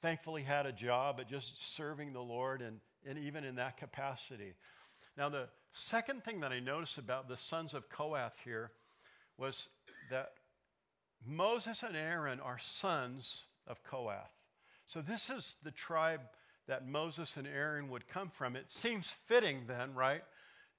[0.01, 4.53] Thankfully, had a job at just serving the Lord and, and even in that capacity.
[5.17, 8.71] Now, the second thing that I noticed about the sons of Kohath here
[9.38, 9.67] was
[10.10, 10.34] that
[11.26, 14.32] Moses and Aaron are sons of Kohath.
[14.88, 16.21] So, this is the tribe
[16.67, 18.56] that Moses and Aaron would come from.
[18.56, 20.24] It seems fitting then, right,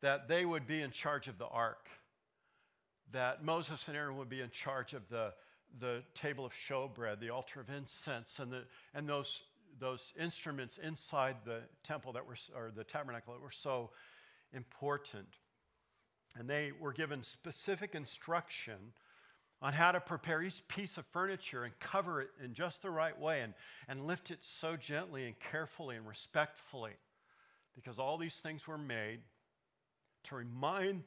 [0.00, 1.88] that they would be in charge of the ark,
[3.12, 5.32] that Moses and Aaron would be in charge of the,
[5.78, 8.64] the table of showbread, the altar of incense, and, the,
[8.94, 9.42] and those,
[9.78, 13.90] those instruments inside the temple that were, or the tabernacle that were so
[14.52, 15.28] important.
[16.38, 18.94] And they were given specific instruction
[19.60, 23.18] on how to prepare each piece of furniture and cover it in just the right
[23.18, 23.54] way and,
[23.88, 26.92] and lift it so gently and carefully and respectfully.
[27.74, 29.20] Because all these things were made
[30.24, 31.04] to remind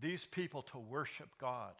[0.00, 1.74] these people to worship God,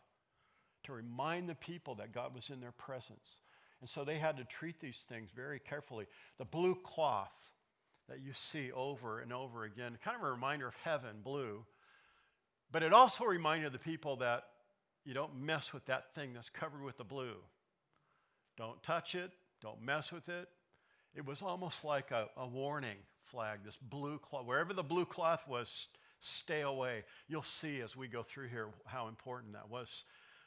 [0.84, 3.38] to remind the people that God was in their presence.
[3.80, 6.06] And so they had to treat these things very carefully.
[6.38, 7.32] The blue cloth
[8.12, 11.64] that you see over and over again, kind of a reminder of heaven, blue.
[12.70, 14.44] But it also reminded the people that
[15.06, 17.36] you don't mess with that thing that's covered with the blue.
[18.58, 19.30] Don't touch it,
[19.62, 20.50] don't mess with it.
[21.14, 24.44] It was almost like a, a warning flag, this blue cloth.
[24.44, 25.88] Wherever the blue cloth was,
[26.20, 27.04] stay away.
[27.28, 29.88] You'll see as we go through here how important that was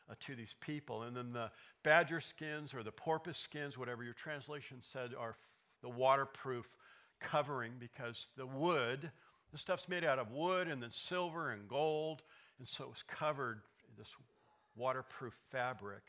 [0.08, 1.01] uh, to these people.
[1.01, 1.49] And then the
[1.82, 5.36] badger skins or the porpoise skins, whatever your translation said, are
[5.82, 6.67] the waterproof
[7.31, 9.11] covering because the wood,
[9.51, 12.21] the stuff's made out of wood and then silver and gold.
[12.59, 13.61] And so it was covered,
[13.97, 14.09] this
[14.75, 16.03] waterproof fabric.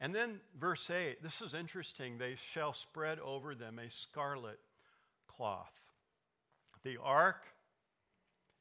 [0.00, 2.18] And then verse 8, this is interesting.
[2.18, 4.60] They shall spread over them a scarlet
[5.26, 5.72] cloth.
[6.84, 7.42] The ark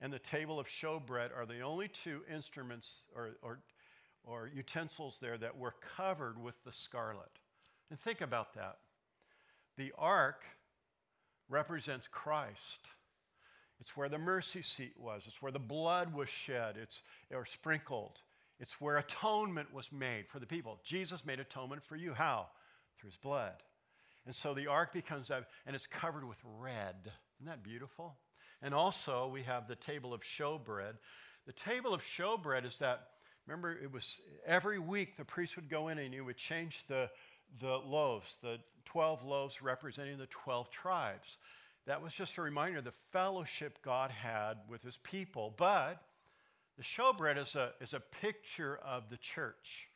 [0.01, 3.59] and the table of showbread are the only two instruments or, or,
[4.23, 7.39] or utensils there that were covered with the scarlet.
[7.89, 8.77] And think about that.
[9.77, 10.43] The ark
[11.49, 12.89] represents Christ.
[13.79, 15.23] It's where the mercy seat was.
[15.27, 16.77] It's where the blood was shed.
[16.81, 18.19] It's or sprinkled.
[18.59, 20.79] It's where atonement was made for the people.
[20.83, 22.13] Jesus made atonement for you.
[22.13, 22.47] How?
[22.99, 23.53] Through his blood.
[24.25, 26.95] And so the ark becomes that, and it's covered with red.
[27.39, 28.17] Isn't that beautiful?
[28.61, 30.93] And also, we have the table of showbread.
[31.45, 33.07] The table of showbread is that,
[33.45, 37.09] remember, it was every week the priest would go in and he would change the,
[37.59, 41.37] the loaves, the 12 loaves representing the 12 tribes.
[41.85, 45.53] That was just a reminder of the fellowship God had with his people.
[45.57, 46.01] But
[46.77, 49.89] the showbread is a, is a picture of the church.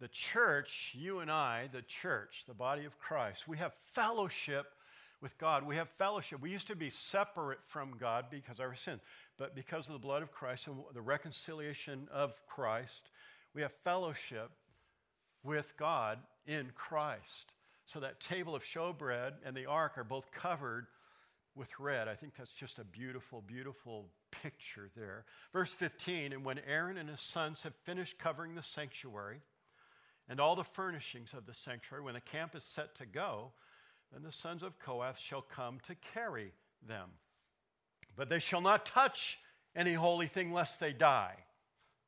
[0.00, 4.66] The church, you and I, the church, the body of Christ, we have fellowship
[5.20, 5.66] with God.
[5.66, 6.40] We have fellowship.
[6.40, 9.00] We used to be separate from God because of our sin,
[9.36, 13.10] but because of the blood of Christ and the reconciliation of Christ,
[13.54, 14.50] we have fellowship
[15.42, 17.52] with God in Christ.
[17.86, 20.86] So that table of showbread and the ark are both covered
[21.54, 22.08] with red.
[22.08, 25.24] I think that's just a beautiful, beautiful picture there.
[25.52, 29.40] Verse 15 And when Aaron and his sons have finished covering the sanctuary
[30.28, 33.52] and all the furnishings of the sanctuary, when the camp is set to go,
[34.12, 36.52] then the sons of Kohath shall come to carry
[36.86, 37.10] them.
[38.16, 39.38] But they shall not touch
[39.74, 41.34] any holy thing lest they die.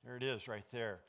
[0.04, 1.00] There it is right there.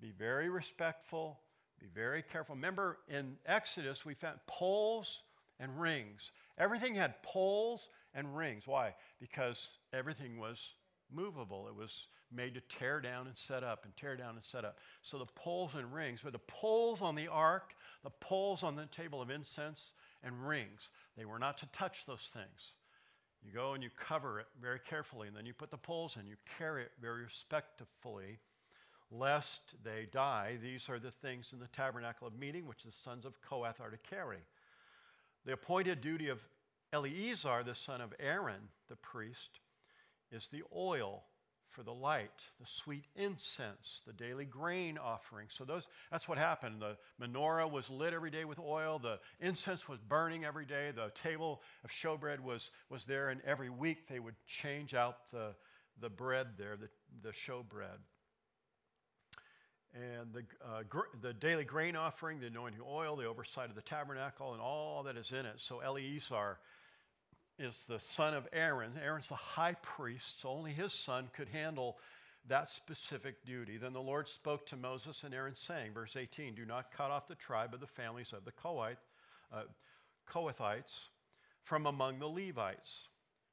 [0.00, 1.40] Be very respectful,
[1.80, 2.54] be very careful.
[2.54, 5.22] Remember in Exodus, we found poles
[5.60, 6.30] and rings.
[6.58, 8.66] Everything had poles and rings.
[8.66, 8.94] Why?
[9.20, 10.72] Because everything was
[11.12, 11.68] movable.
[11.68, 14.78] It was made to tear down and set up and tear down and set up.
[15.02, 18.86] So the poles and rings were the poles on the ark, the poles on the
[18.86, 20.90] table of incense, and rings.
[21.16, 22.74] They were not to touch those things.
[23.44, 26.26] You go and you cover it very carefully, and then you put the poles in.
[26.26, 28.38] You carry it very respectfully,
[29.10, 30.58] lest they die.
[30.62, 33.90] These are the things in the tabernacle of meeting which the sons of Kohath are
[33.90, 34.38] to carry.
[35.44, 36.40] The appointed duty of
[36.92, 39.60] Eleazar, the son of Aaron, the priest,
[40.30, 41.22] is the oil
[41.70, 45.48] for the light, the sweet incense, the daily grain offering.
[45.50, 46.80] So those that's what happened.
[46.80, 51.12] The menorah was lit every day with oil, the incense was burning every day, the
[51.14, 55.54] table of showbread was, was there, and every week they would change out the,
[56.00, 56.88] the bread there, the,
[57.22, 57.98] the showbread.
[59.98, 63.82] And the, uh, gr- the daily grain offering, the anointing oil, the oversight of the
[63.82, 65.54] tabernacle, and all that is in it.
[65.56, 66.58] So Eleazar
[67.58, 68.92] is the son of Aaron.
[69.02, 71.98] Aaron's the high priest, so only his son could handle
[72.46, 73.76] that specific duty.
[73.76, 77.26] Then the Lord spoke to Moses and Aaron, saying, verse 18, Do not cut off
[77.26, 79.62] the tribe of the families of the uh,
[80.30, 81.08] Kohathites
[81.64, 83.08] from among the Levites,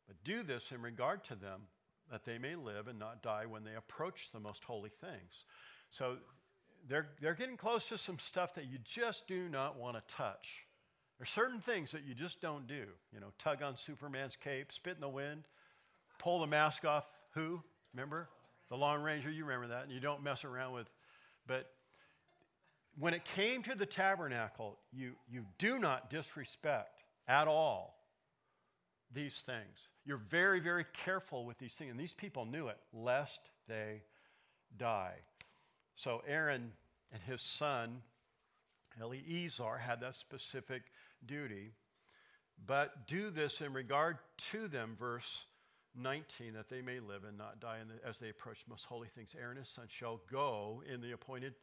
[0.08, 1.62] but do this in regard to them,
[2.12, 5.46] that they may live and not die when they approach the most holy things.
[5.90, 6.18] So
[6.88, 10.66] they're, they're getting close to some stuff that you just do not want to touch.
[11.18, 12.84] There's certain things that you just don't do.
[13.14, 15.44] You know, tug on Superman's cape, spit in the wind,
[16.20, 17.10] pull the mask off.
[17.34, 17.62] Who?
[17.94, 18.30] Remember?
[18.70, 20.90] The Lone Ranger, you remember that, and you don't mess around with.
[21.48, 21.70] But
[22.98, 27.96] when it came to the tabernacle, you, you do not disrespect at all
[29.14, 29.90] these things.
[30.06, 31.92] You're very, very careful with these things.
[31.92, 34.02] And these people knew it, lest they
[34.78, 35.14] die.
[35.96, 36.74] So Aaron
[37.12, 38.02] and his son,
[39.00, 40.84] Eleazar, had that specific
[41.26, 41.72] duty.
[42.66, 44.18] But do this in regard
[44.52, 45.46] to them, verse
[45.98, 49.36] 19, that they may live and not die the, as they approach most holy things.
[49.40, 51.54] Aaron and his son shall go in the appointed,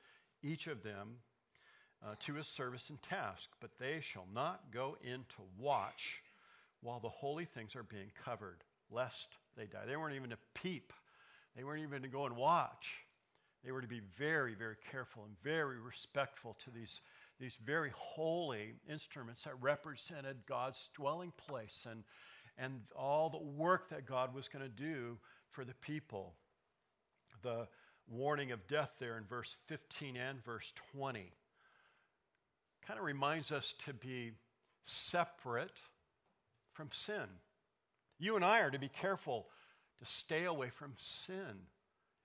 [0.42, 1.16] each of them,
[2.04, 6.22] uh, to his service and task, but they shall not go in to watch
[6.80, 9.86] while the holy things are being covered, lest they die.
[9.86, 10.92] They weren't even to peep,
[11.56, 12.90] they weren't even to go and watch.
[13.64, 17.00] They were to be very, very careful and very respectful to these
[17.42, 22.04] these very holy instruments that represented God's dwelling place and,
[22.56, 25.18] and all the work that God was going to do
[25.50, 26.34] for the people.
[27.42, 27.66] The
[28.08, 31.32] warning of death there in verse 15 and verse 20
[32.86, 34.32] kind of reminds us to be
[34.84, 35.78] separate
[36.72, 37.26] from sin.
[38.20, 39.48] You and I are to be careful
[39.98, 41.66] to stay away from sin.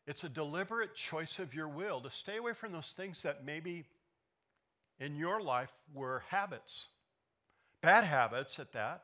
[0.07, 3.85] It's a deliberate choice of your will to stay away from those things that maybe
[4.99, 6.87] in your life were habits,
[7.81, 9.03] bad habits at that.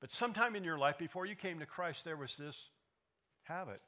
[0.00, 2.56] But sometime in your life before you came to Christ, there was this
[3.44, 3.80] habit.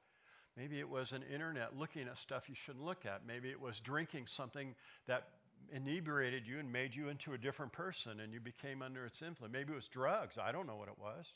[0.57, 3.27] Maybe it was an internet looking at stuff you shouldn't look at.
[3.27, 4.77] Maybe it was drinking something
[5.09, 5.25] that
[5.73, 9.53] inebriated you and made you into a different person and you became under its influence.
[9.53, 10.39] Maybe it was drugs.
[10.39, 11.27] I don't know what it was.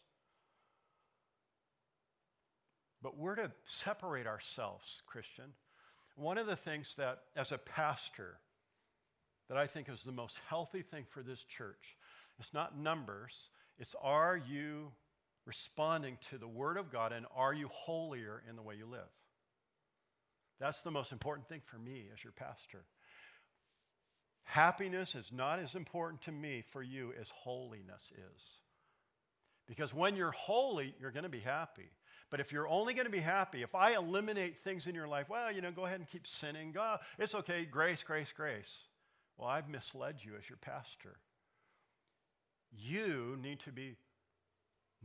[3.02, 5.52] But we're to separate ourselves, Christian.
[6.16, 8.38] One of the things that, as a pastor,
[9.48, 11.96] that I think is the most healthy thing for this church.
[12.38, 14.92] It's not numbers, it's are you
[15.44, 19.00] responding to the Word of God and are you holier in the way you live?
[20.60, 22.84] That's the most important thing for me as your pastor.
[24.44, 28.42] Happiness is not as important to me for you as holiness is.
[29.68, 31.90] Because when you're holy, you're going to be happy.
[32.30, 35.28] But if you're only going to be happy, if I eliminate things in your life,
[35.28, 36.72] well, you know, go ahead and keep sinning.
[36.72, 38.84] God, it's okay, grace, grace, grace.
[39.36, 41.16] Well, I've misled you as your pastor.
[42.72, 43.96] You need to be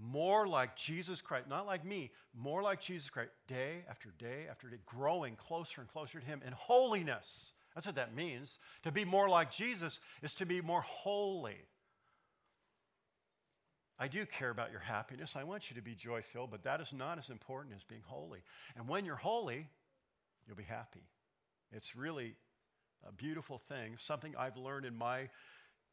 [0.02, 4.70] more like Jesus Christ, not like me, more like Jesus Christ, day after day after
[4.70, 7.54] day, growing closer and closer to Him in holiness.
[7.76, 8.60] That's what that means.
[8.84, 11.58] To be more like Jesus is to be more holy.
[14.04, 15.38] I do care about your happiness.
[15.38, 18.02] I want you to be joy filled, but that is not as important as being
[18.04, 18.40] holy.
[18.76, 19.70] And when you're holy,
[20.46, 21.08] you'll be happy.
[21.72, 22.36] It's really
[23.08, 25.30] a beautiful thing, something I've learned in my,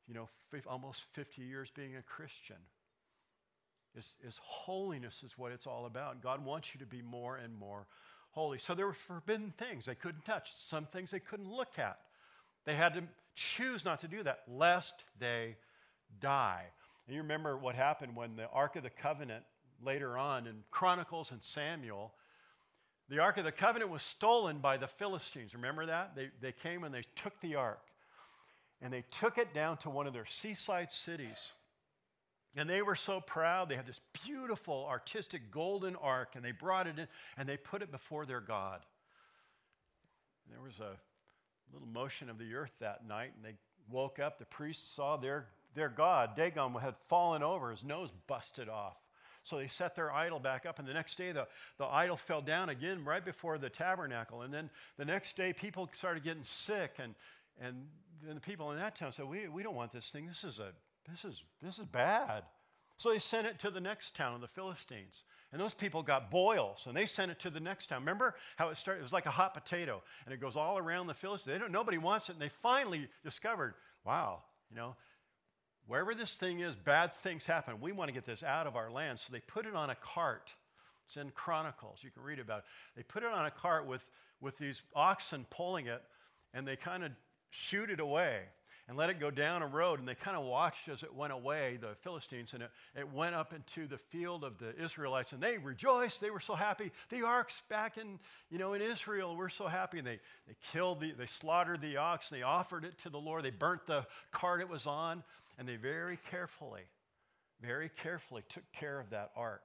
[0.09, 0.29] you know,
[0.67, 2.57] almost 50 years being a Christian.
[3.97, 6.21] Is, is holiness is what it's all about.
[6.21, 7.87] God wants you to be more and more
[8.33, 8.59] holy.
[8.59, 12.01] So there were forbidden things they couldn't touch, some things they couldn't look at.
[12.65, 13.05] They had to
[13.37, 15.59] choose not to do that, lest they
[16.19, 16.65] die.
[17.07, 19.45] And you remember what happened when the Ark of the Covenant
[19.83, 22.13] later on in Chronicles and Samuel
[23.11, 25.53] the Ark of the Covenant was stolen by the Philistines.
[25.53, 26.15] Remember that?
[26.15, 27.83] They, they came and they took the Ark
[28.81, 31.53] and they took it down to one of their seaside cities.
[32.55, 33.69] And they were so proud.
[33.69, 37.83] They had this beautiful, artistic golden ark, and they brought it in and they put
[37.83, 38.81] it before their God.
[40.45, 40.97] And there was a
[41.73, 43.57] little motion of the earth that night, and they
[43.89, 44.39] woke up.
[44.39, 48.97] The priests saw their, their God, Dagon, had fallen over, his nose busted off.
[49.43, 51.47] So they set their idol back up, and the next day the,
[51.79, 54.43] the idol fell down again right before the tabernacle.
[54.43, 57.15] And then the next day people started getting sick, and,
[57.61, 57.87] and
[58.25, 60.27] then the people in that town said, we, we don't want this thing.
[60.27, 60.73] This is, a,
[61.11, 62.45] this, is, this is bad.
[62.97, 65.25] So they sent it to the next town of the Philistines.
[65.53, 68.03] And those people got boils and they sent it to the next town.
[68.03, 69.01] Remember how it started?
[69.01, 71.55] It was like a hot potato and it goes all around the Philistines.
[71.55, 72.33] They don't, nobody wants it.
[72.35, 74.95] And they finally discovered, wow, you know,
[75.91, 77.81] wherever this thing is, bad things happen.
[77.81, 79.19] We want to get this out of our land.
[79.19, 80.55] So they put it on a cart.
[81.09, 81.99] It's in Chronicles.
[82.03, 82.65] You can read about it.
[82.95, 84.07] They put it on a cart with,
[84.41, 86.01] with these oxen pulling it
[86.55, 87.11] and they kind of
[87.51, 88.43] shoot it away
[88.87, 89.99] and let it go down a road.
[89.99, 93.35] And they kind of watched as it went away, the Philistines, and it, it went
[93.35, 95.33] up into the field of the Israelites.
[95.33, 96.21] And they rejoiced.
[96.21, 96.93] They were so happy.
[97.09, 99.37] The ark's back in, you know, in Israel.
[99.37, 99.99] We're so happy.
[99.99, 102.31] And they, they killed the, they slaughtered the ox.
[102.31, 103.45] And they offered it to the Lord.
[103.45, 105.23] They burnt the cart it was on.
[105.61, 106.81] And they very carefully,
[107.61, 109.61] very carefully took care of that ark.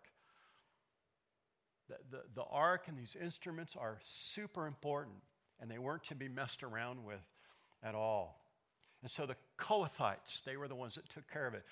[1.87, 5.15] The, the, the ark and these instruments are super important,
[5.61, 7.25] and they weren't to be messed around with
[7.81, 8.41] at all.
[9.03, 11.63] And so the Kohathites, they were the ones that took care of it.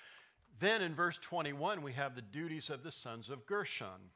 [0.58, 4.08] Then in verse 21, we have the duties of the sons of Gershon,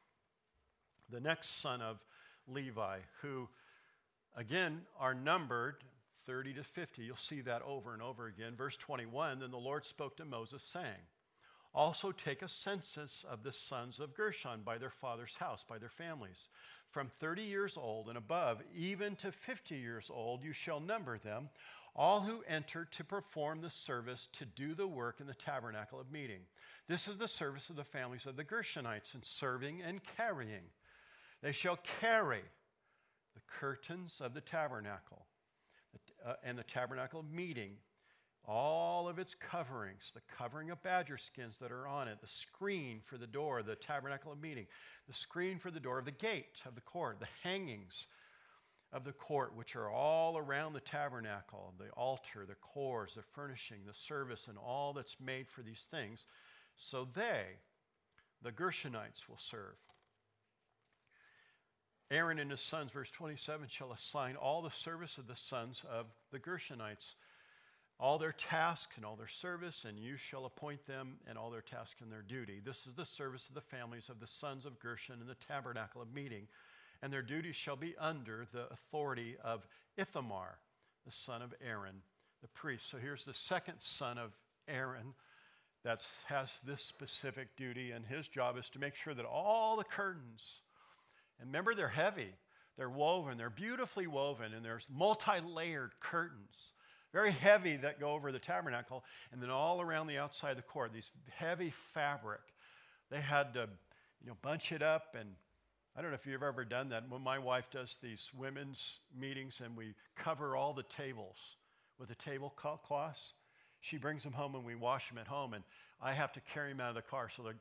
[1.11, 1.99] the next son of
[2.47, 3.47] Levi, who
[4.35, 5.75] again are numbered
[6.29, 7.01] 30 to 50.
[7.01, 8.53] You'll see that over and over again.
[8.55, 11.07] Verse 21 Then the Lord spoke to Moses, saying,
[11.73, 15.89] Also take a census of the sons of Gershon by their father's house, by their
[15.89, 16.49] families.
[16.91, 21.49] From 30 years old and above, even to 50 years old, you shall number them
[21.95, 26.11] all who enter to perform the service to do the work in the tabernacle of
[26.11, 26.41] meeting.
[26.87, 30.69] This is the service of the families of the Gershonites in serving and carrying.
[31.41, 32.43] They shall carry
[33.33, 35.25] the curtains of the tabernacle
[36.25, 37.73] uh, and the tabernacle of meeting,
[38.45, 43.01] all of its coverings, the covering of badger skins that are on it, the screen
[43.05, 44.65] for the door, of the tabernacle of meeting,
[45.07, 48.07] the screen for the door of the gate of the court, the hangings
[48.91, 53.79] of the court, which are all around the tabernacle, the altar, the cores, the furnishing,
[53.85, 56.25] the service, and all that's made for these things.
[56.75, 57.43] So they,
[58.41, 59.75] the Gershonites, will serve.
[62.11, 66.07] Aaron and his sons, verse 27, shall assign all the service of the sons of
[66.31, 67.15] the Gershonites,
[67.99, 71.61] all their tasks and all their service, and you shall appoint them and all their
[71.61, 72.61] tasks and their duty.
[72.63, 76.01] This is the service of the families of the sons of Gershon in the tabernacle
[76.01, 76.47] of meeting
[77.01, 79.65] and their duties shall be under the authority of
[79.97, 80.57] Ithamar,
[81.05, 82.01] the son of Aaron,
[82.41, 82.89] the priest.
[82.89, 84.31] So here's the second son of
[84.67, 85.13] Aaron
[85.83, 89.85] that has this specific duty, and his job is to make sure that all the
[89.85, 90.61] curtains,
[91.39, 92.33] and remember they're heavy,
[92.77, 96.73] they're woven, they're beautifully woven, and there's multi layered curtains.
[97.11, 100.63] Very heavy that go over the tabernacle, and then all around the outside of the
[100.63, 102.41] court, these heavy fabric.
[103.09, 103.67] They had to,
[104.21, 105.29] you know, bunch it up and
[105.99, 107.09] I don't know if you've ever done that.
[107.09, 111.35] When my wife does these women's meetings and we cover all the tables
[111.99, 113.33] with a tablecloths,
[113.81, 115.53] she brings them home and we wash them at home.
[115.53, 115.63] And
[116.01, 117.27] I have to carry them out of the car.
[117.27, 117.59] So there are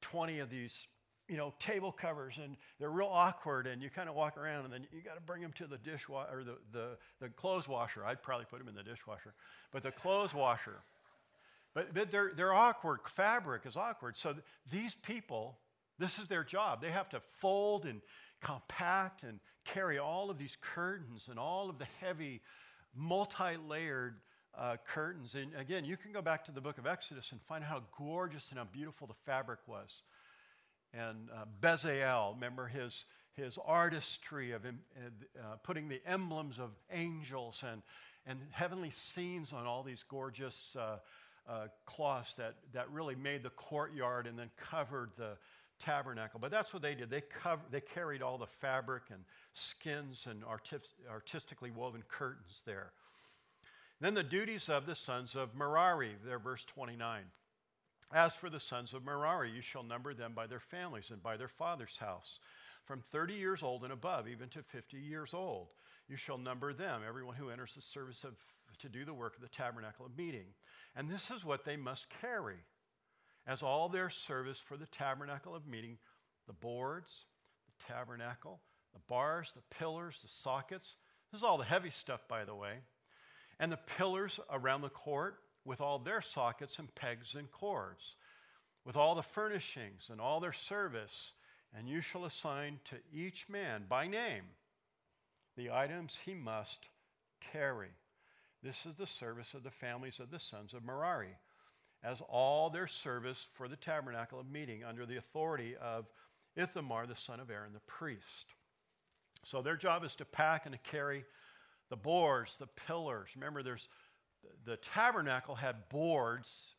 [0.00, 0.88] 20 of these,
[1.28, 3.66] you know, table covers and they're real awkward.
[3.66, 5.78] And you kind of walk around and then you got to bring them to the
[5.78, 6.88] dishwasher or the, the,
[7.20, 8.04] the clothes washer.
[8.04, 9.34] I'd probably put them in the dishwasher,
[9.72, 10.76] but the clothes washer.
[11.74, 13.00] But, but they're, they're awkward.
[13.06, 14.16] Fabric is awkward.
[14.16, 15.58] So th- these people
[15.98, 16.82] this is their job.
[16.82, 18.00] They have to fold and
[18.40, 22.42] compact and carry all of these curtains and all of the heavy,
[22.94, 24.16] multi layered
[24.56, 25.34] uh, curtains.
[25.34, 28.50] And again, you can go back to the book of Exodus and find how gorgeous
[28.50, 30.02] and how beautiful the fabric was.
[30.96, 34.70] And uh, Bezalel, remember his, his artistry of uh,
[35.62, 37.82] putting the emblems of angels and,
[38.26, 40.98] and heavenly scenes on all these gorgeous uh,
[41.48, 45.36] uh, cloths that, that really made the courtyard and then covered the,
[45.78, 46.40] tabernacle.
[46.40, 47.10] But that's what they did.
[47.10, 49.20] They, covered, they carried all the fabric and
[49.52, 52.92] skins and artis- artistically woven curtains there.
[54.00, 57.22] Then the duties of the sons of Merari, there, verse 29.
[58.12, 61.36] As for the sons of Merari, you shall number them by their families and by
[61.36, 62.38] their father's house,
[62.84, 65.68] from 30 years old and above, even to 50 years old.
[66.08, 68.34] You shall number them, everyone who enters the service of,
[68.78, 70.46] to do the work of the tabernacle of meeting.
[70.94, 72.58] And this is what they must carry
[73.46, 75.98] as all their service for the tabernacle of meeting
[76.46, 77.26] the boards,
[77.66, 78.60] the tabernacle,
[78.94, 80.96] the bars, the pillars, the sockets.
[81.32, 82.78] This is all the heavy stuff, by the way.
[83.58, 88.14] And the pillars around the court with all their sockets and pegs and cords,
[88.84, 91.32] with all the furnishings and all their service.
[91.76, 94.44] And you shall assign to each man by name
[95.56, 96.88] the items he must
[97.52, 97.90] carry.
[98.62, 101.36] This is the service of the families of the sons of Merari
[102.02, 106.06] as all their service for the tabernacle of meeting under the authority of
[106.54, 108.54] Ithamar, the son of Aaron, the priest.
[109.44, 111.24] So their job is to pack and to carry
[111.90, 113.28] the boards, the pillars.
[113.34, 113.88] Remember, there's
[114.64, 116.74] the tabernacle had boards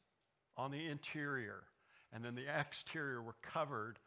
[0.55, 1.63] on the interior,
[2.11, 3.99] and then the exterior were covered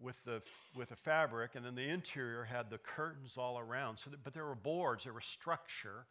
[0.00, 0.42] with the,
[0.76, 3.98] with the fabric, and then the interior had the curtains all around.
[3.98, 6.06] So but there were boards, there was structure.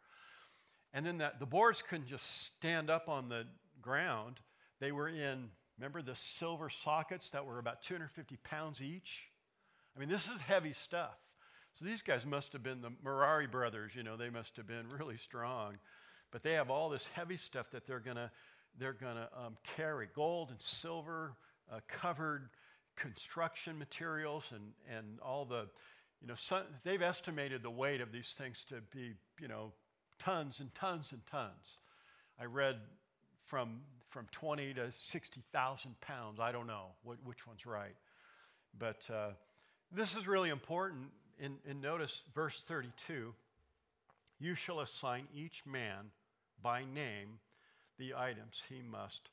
[0.92, 3.46] And then that, the boards couldn't just stand up on the
[3.80, 4.40] ground.
[4.80, 9.24] They were in, remember the silver sockets that were about 250 pounds each?
[9.96, 11.16] I mean, this is heavy stuff.
[11.74, 14.88] So these guys must have been the Merari brothers, you know, they must have been
[14.98, 15.78] really strong.
[16.30, 18.30] But they have all this heavy stuff that they're going to
[18.78, 21.32] they're gonna, um, carry gold and silver,
[21.72, 22.48] uh, covered
[22.96, 25.68] construction materials, and, and all the,
[26.20, 26.34] you know,
[26.84, 29.72] they've estimated the weight of these things to be, you know,
[30.18, 31.78] tons and tons and tons.
[32.40, 32.76] I read
[33.46, 36.38] from, from 20 to 60,000 pounds.
[36.40, 37.96] I don't know what, which one's right.
[38.78, 39.30] But uh,
[39.90, 41.10] this is really important.
[41.40, 43.32] In, in notice verse 32
[44.40, 46.10] you shall assign each man
[46.62, 47.40] by name
[47.98, 49.28] the items he must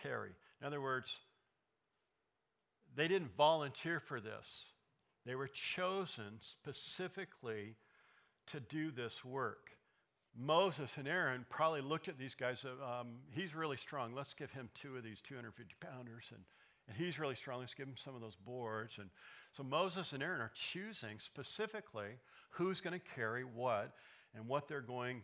[0.00, 0.30] carry.
[0.60, 1.16] In other words,
[2.94, 4.72] they didn't volunteer for this,
[5.24, 7.76] they were chosen specifically
[8.46, 9.70] to do this work.
[10.38, 12.64] Moses and Aaron probably looked at these guys.
[12.64, 14.14] Um, he's really strong.
[14.14, 16.24] Let's give him two of these 250 pounders.
[16.30, 16.42] And,
[16.88, 17.60] and he's really strong.
[17.60, 18.98] Let's give him some of those boards.
[18.98, 19.08] And
[19.56, 22.20] so Moses and Aaron are choosing specifically
[22.50, 23.94] who's going to carry what
[24.34, 25.22] and what they're going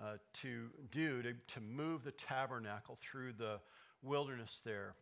[0.00, 3.60] uh, to do to, to move the tabernacle through the
[4.02, 4.94] wilderness there.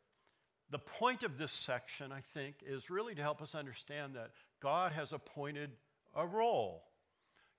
[0.71, 4.31] The point of this section, I think, is really to help us understand that
[4.61, 5.71] God has appointed
[6.15, 6.83] a role.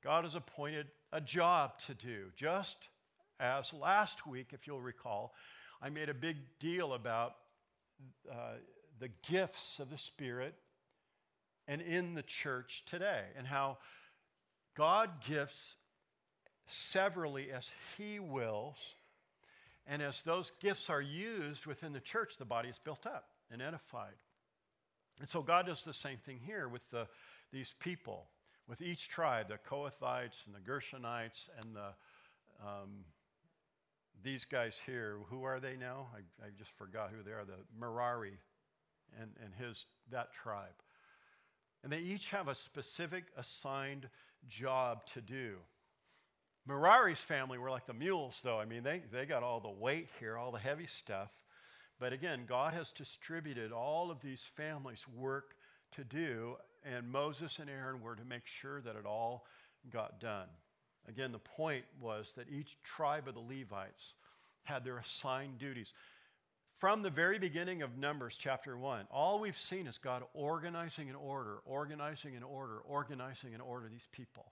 [0.04, 2.26] God has appointed a job to do.
[2.36, 2.90] Just
[3.40, 5.34] as last week, if you'll recall,
[5.82, 7.36] I made a big deal about
[8.30, 8.56] uh,
[9.00, 10.56] the gifts of the Spirit
[11.68, 13.78] and in the church today, and how
[14.76, 15.76] God gifts
[16.68, 18.96] severally as He wills.
[19.88, 23.62] And as those gifts are used within the church, the body is built up and
[23.62, 24.16] edified.
[25.20, 27.08] And so God does the same thing here with the,
[27.52, 28.28] these people
[28.68, 31.94] with each tribe, the Kohathites and the Gershonites and the
[32.66, 33.06] um,
[34.24, 36.08] these guys here, who are they now?
[36.14, 37.46] I, I, just forgot who they are.
[37.46, 38.40] The Merari
[39.22, 40.74] and, and his that tribe.
[41.84, 44.10] And they each have a specific assigned
[44.50, 45.58] job to do.
[46.68, 48.60] Merari's family were like the mules, though.
[48.60, 51.32] I mean, they, they got all the weight here, all the heavy stuff.
[52.00, 55.56] But again, God has distributed all of these families' work
[55.94, 59.46] to do and Moses and Aaron were to make sure that it all
[59.92, 60.48] got done.
[61.08, 64.14] Again, the point was that each tribe of the Levites
[64.64, 65.94] had their assigned duties.
[66.76, 71.16] From the very beginning of Numbers chapter 1, all we've seen is God organizing in
[71.16, 74.52] order, organizing in order, organizing in order these people.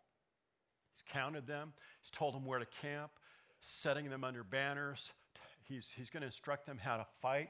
[0.96, 3.12] He's counted them, He's told them where to camp,
[3.60, 5.12] setting them under banners.
[5.64, 7.50] He's, he's going to instruct them how to fight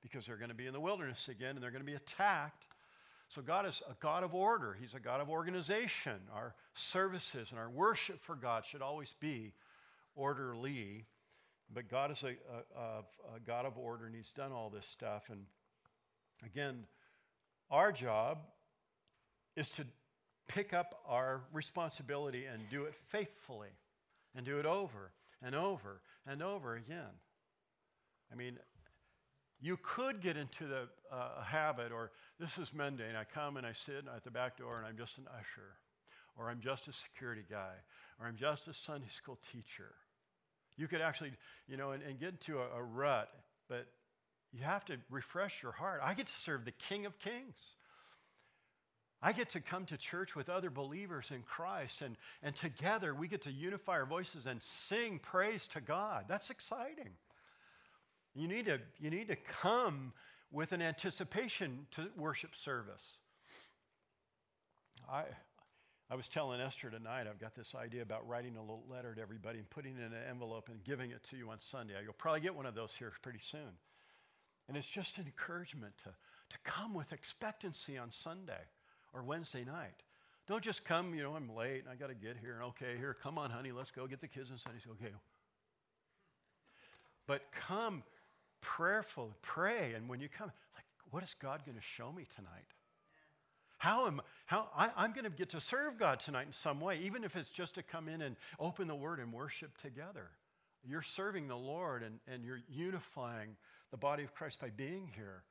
[0.00, 2.64] because they're going to be in the wilderness again and they're going to be attacked.
[3.28, 4.76] So, God is a God of order.
[4.80, 6.20] He's a God of organization.
[6.32, 9.52] Our services and our worship for God should always be
[10.14, 11.06] orderly.
[11.72, 12.36] But God is a,
[12.78, 12.80] a,
[13.34, 15.24] a, God of order, and He's done all this stuff.
[15.28, 15.46] And
[16.44, 16.84] again,
[17.68, 18.38] our job
[19.56, 19.86] is to
[20.48, 23.70] pick up our responsibility and do it faithfully,
[24.34, 27.20] and do it over and over and over again.
[28.32, 28.58] I mean,
[29.60, 33.16] you could get into the uh, habit, or this is mundane.
[33.16, 35.78] I come and I sit at the back door and I'm just an usher,
[36.36, 37.72] or I'm just a security guy,
[38.20, 39.94] or I'm just a Sunday school teacher.
[40.76, 41.32] You could actually,
[41.66, 43.30] you know, and, and get into a, a rut,
[43.68, 43.86] but
[44.52, 46.00] you have to refresh your heart.
[46.02, 47.76] I get to serve the King of Kings.
[49.22, 53.28] I get to come to church with other believers in Christ, and, and together we
[53.28, 56.26] get to unify our voices and sing praise to God.
[56.28, 57.12] That's exciting.
[58.34, 60.12] You need to, you need to come
[60.52, 63.18] with an anticipation to worship service.
[65.10, 65.24] I,
[66.10, 69.20] I was telling Esther tonight, I've got this idea about writing a little letter to
[69.20, 71.94] everybody and putting it in an envelope and giving it to you on Sunday.
[72.04, 73.78] You'll probably get one of those here pretty soon.
[74.68, 78.66] And it's just an encouragement to, to come with expectancy on Sunday
[79.16, 80.02] or Wednesday night.
[80.46, 82.54] Don't just come, you know, I'm late and I got to get here.
[82.54, 84.78] And Okay, here, come on, honey, let's go get the kids on Sunday.
[84.92, 85.12] Okay.
[87.26, 88.04] But come
[88.60, 89.94] prayerful, pray.
[89.96, 92.66] And when you come, like, what is God going to show me tonight?
[93.78, 96.98] How am how I, I'm going to get to serve God tonight in some way,
[97.02, 100.30] even if it's just to come in and open the Word and worship together.
[100.88, 103.56] You're serving the Lord and, and you're unifying
[103.90, 105.42] the body of Christ by being here.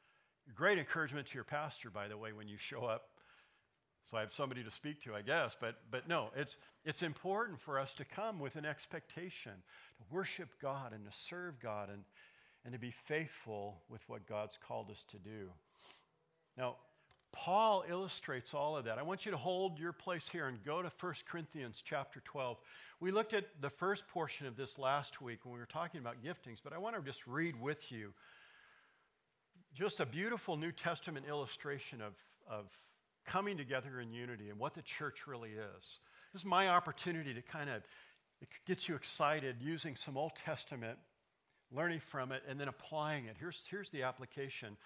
[0.55, 3.09] Great encouragement to your pastor, by the way, when you show up.
[4.05, 5.55] So I have somebody to speak to, I guess.
[5.59, 9.51] But, but no, it's, it's important for us to come with an expectation
[9.97, 12.03] to worship God and to serve God and,
[12.63, 15.49] and to be faithful with what God's called us to do.
[16.55, 16.75] Now,
[17.31, 18.97] Paul illustrates all of that.
[18.97, 22.57] I want you to hold your place here and go to 1 Corinthians chapter 12.
[23.01, 26.23] We looked at the first portion of this last week when we were talking about
[26.23, 28.13] giftings, but I want to just read with you
[29.73, 32.13] just a beautiful New Testament illustration of,
[32.49, 32.67] of
[33.25, 35.99] coming together in unity and what the church really is.
[36.33, 37.81] This is my opportunity to kind of
[38.65, 40.97] get you excited using some Old Testament,
[41.71, 43.35] learning from it, and then applying it.
[43.39, 44.77] Here's, here's the application.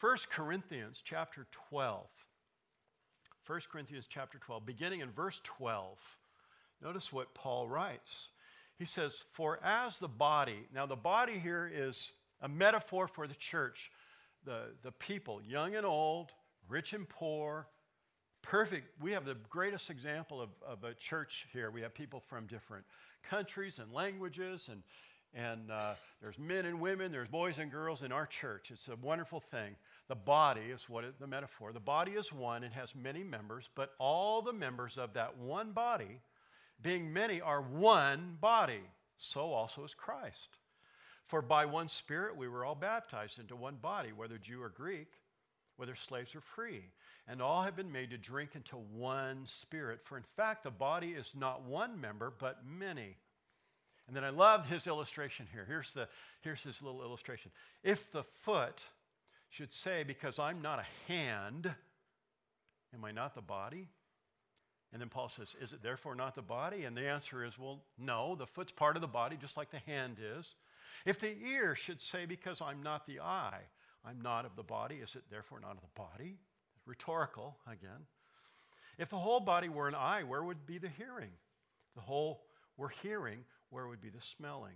[0.00, 2.06] 1 Corinthians chapter 12.
[3.46, 5.98] 1 Corinthians chapter 12, beginning in verse 12.
[6.82, 8.28] Notice what Paul writes.
[8.78, 13.34] He says, For as the body, now the body here is a metaphor for the
[13.34, 13.90] church,
[14.44, 16.32] the, the people, young and old,
[16.72, 17.66] rich and poor,
[18.40, 18.88] perfect.
[19.02, 21.70] We have the greatest example of, of a church here.
[21.70, 22.86] We have people from different
[23.28, 24.82] countries and languages, and,
[25.34, 25.92] and uh,
[26.22, 28.70] there's men and women, there's boys and girls in our church.
[28.70, 29.76] It's a wonderful thing.
[30.08, 31.74] The body is what it, the metaphor.
[31.74, 35.72] The body is one, it has many members, but all the members of that one
[35.72, 36.20] body,
[36.80, 38.80] being many, are one body.
[39.18, 40.56] So also is Christ.
[41.26, 45.08] For by one Spirit we were all baptized into one body, whether Jew or Greek,
[45.76, 46.84] whether slaves or free
[47.28, 50.00] and all have been made to drink into one spirit.
[50.04, 53.16] For in fact, the body is not one member, but many.
[54.08, 55.64] And then I love his illustration here.
[55.66, 56.08] Here's, the,
[56.40, 57.52] here's his little illustration.
[57.84, 58.82] If the foot
[59.48, 61.72] should say, Because I'm not a hand,
[62.92, 63.88] am I not the body?
[64.92, 66.84] And then Paul says, Is it therefore not the body?
[66.84, 69.78] And the answer is, Well, no, the foot's part of the body, just like the
[69.78, 70.54] hand is.
[71.06, 73.62] If the ear should say, Because I'm not the eye,
[74.04, 76.36] I'm not of the body, is it therefore not of the body?
[76.86, 78.06] Rhetorical, again.
[78.98, 81.30] If the whole body were an eye, where would be the hearing?
[81.94, 82.42] The whole
[82.76, 84.74] were hearing, where would be the smelling?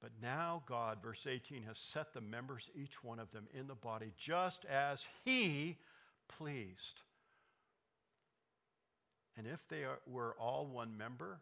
[0.00, 3.74] But now God, verse 18, has set the members, each one of them, in the
[3.74, 5.76] body just as He
[6.28, 7.02] pleased.
[9.36, 11.40] And if they are, were all one member,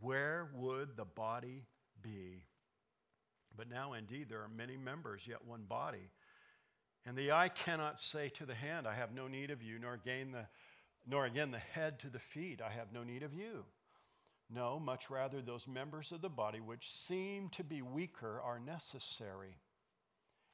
[0.00, 1.64] where would the body
[2.02, 2.44] be?
[3.58, 6.08] But now, indeed, there are many members, yet one body.
[7.04, 9.98] And the eye cannot say to the hand, I have no need of you, nor
[9.98, 10.46] gain the
[11.08, 13.64] nor again the head to the feet, I have no need of you.
[14.50, 19.56] No, much rather those members of the body which seem to be weaker are necessary.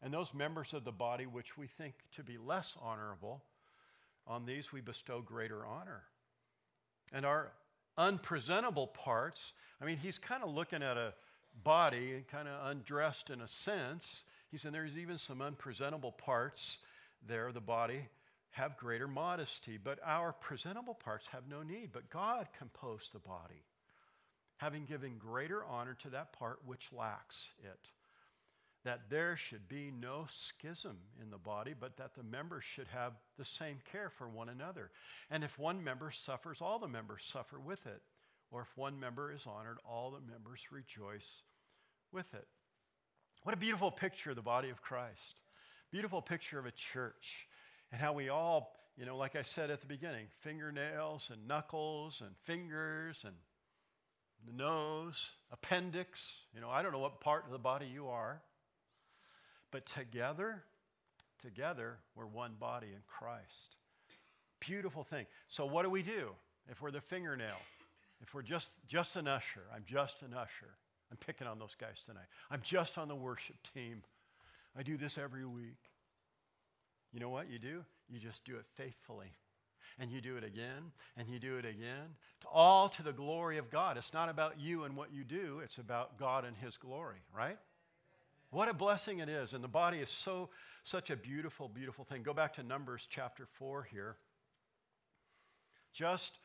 [0.01, 3.43] And those members of the body which we think to be less honorable,
[4.27, 6.05] on these we bestow greater honor.
[7.13, 7.53] And our
[7.97, 11.15] unpresentable parts, I mean, he's kind of looking at a
[11.63, 16.79] body, kind of undressed in a sense, he said there's even some unpresentable parts
[17.27, 18.09] there, the body,
[18.51, 21.91] have greater modesty, but our presentable parts have no need.
[21.93, 23.65] But God composed the body,
[24.59, 27.91] having given greater honor to that part which lacks it.
[28.85, 33.15] That there should be no schism in the body, but that the members should have
[33.39, 34.91] the same care for one another.
[35.31, 38.03] And if one member suffers, all the members suffer with it.
[38.51, 41.43] Or if one member is honored, all the members rejoice
[42.13, 42.47] with it.
[43.43, 45.41] What a beautiful picture of the body of Christ.
[45.91, 47.47] Beautiful picture of a church
[47.93, 52.23] and how we all, you know, like I said at the beginning, fingernails and knuckles
[52.25, 53.35] and fingers and
[54.47, 56.39] the nose, appendix.
[56.55, 58.43] You know, I don't know what part of the body you are.
[59.71, 60.63] But together,
[61.41, 63.77] together, we're one body in Christ.
[64.61, 65.27] Beautiful thing.
[65.49, 66.31] So, what do we do
[66.71, 67.57] if we're the fingernail?
[68.21, 70.77] If we're just, just an usher, I'm just an usher.
[71.11, 72.27] I'm picking on those guys tonight.
[72.51, 74.03] I'm just on the worship team.
[74.77, 75.79] I do this every week.
[77.13, 77.85] You know what you do?
[78.09, 79.33] You just do it faithfully.
[79.99, 82.17] And you do it again, and you do it again,
[82.53, 83.97] all to the glory of God.
[83.97, 87.59] It's not about you and what you do, it's about God and His glory, right?
[88.51, 89.53] What a blessing it is.
[89.53, 90.49] And the body is so,
[90.85, 92.23] such a beautiful, beautiful thing.
[92.23, 94.17] Go back to Numbers chapter 4 here.
[95.93, 96.39] Just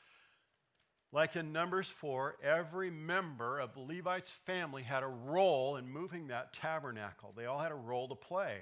[1.12, 6.28] like in Numbers 4, every member of the Levite's family had a role in moving
[6.28, 7.34] that tabernacle.
[7.36, 8.60] They all had a role to play.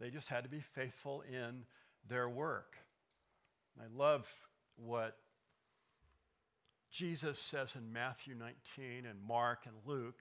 [0.00, 1.64] They just had to be faithful in
[2.08, 2.76] their work.
[3.78, 4.26] I love
[4.76, 5.16] what
[6.92, 10.20] Jesus says in Matthew 19 and Mark and Luke.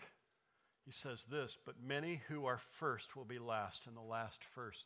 [0.85, 4.85] He says this, but many who are first will be last, and the last first.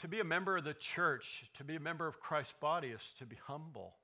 [0.00, 3.02] To be a member of the church, to be a member of Christ's body, is
[3.18, 3.96] to be humble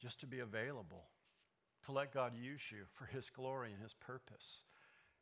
[0.00, 1.04] just to be available,
[1.84, 4.62] to let God use you for His glory and His purpose.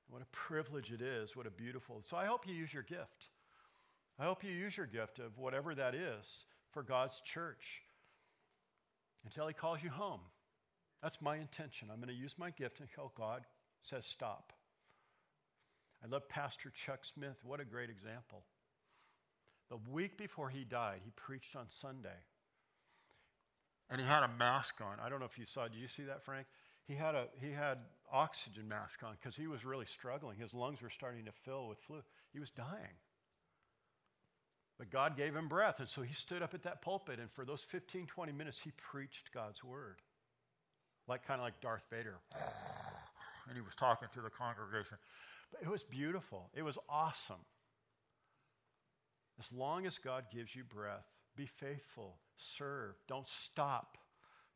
[0.09, 1.37] What a privilege it is.
[1.37, 2.03] What a beautiful.
[2.09, 3.31] So I hope you use your gift.
[4.19, 7.83] I hope you use your gift of whatever that is for God's church
[9.25, 10.21] until He calls you home.
[11.03, 11.89] That's my intention.
[11.93, 13.43] I'm going to use my gift until God
[13.83, 14.53] says stop.
[16.03, 17.37] I love Pastor Chuck Smith.
[17.43, 18.45] What a great example.
[19.69, 22.25] The week before he died, he preached on Sunday.
[23.91, 24.99] And he had a mask on.
[25.03, 26.47] I don't know if you saw, did you see that, Frank?
[26.87, 27.79] He had a he had
[28.11, 30.39] oxygen mask on because he was really struggling.
[30.39, 32.01] His lungs were starting to fill with flu.
[32.33, 32.97] He was dying.
[34.79, 35.81] But God gave him breath.
[35.81, 38.71] And so he stood up at that pulpit, and for those 15, 20 minutes, he
[38.77, 39.97] preached God's word.
[41.09, 42.21] Like kind of like Darth Vader.
[43.49, 44.99] And he was talking to the congregation.
[45.51, 46.51] But it was beautiful.
[46.55, 47.45] It was awesome.
[49.41, 51.07] As long as God gives you breath,
[51.39, 53.97] be faithful, serve, don't stop.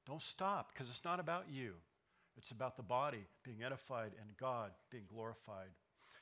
[0.05, 1.75] Don't stop because it's not about you.
[2.37, 5.69] It's about the body being edified and God being glorified.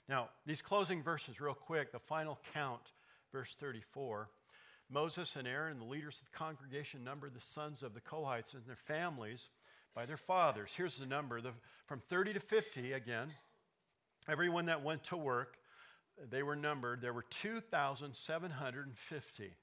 [0.06, 2.92] Now, these closing verses, real quick, the final count
[3.32, 4.28] verse 34.
[4.90, 8.66] Moses and Aaron the leaders of the congregation numbered the sons of the Kohites and
[8.66, 9.48] their families
[9.94, 10.72] by their fathers.
[10.76, 11.52] Here's the number the,
[11.86, 13.28] from 30 to 50 again.
[14.28, 15.56] Everyone that went to work,
[16.28, 17.00] they were numbered.
[17.00, 19.54] There were 2,750.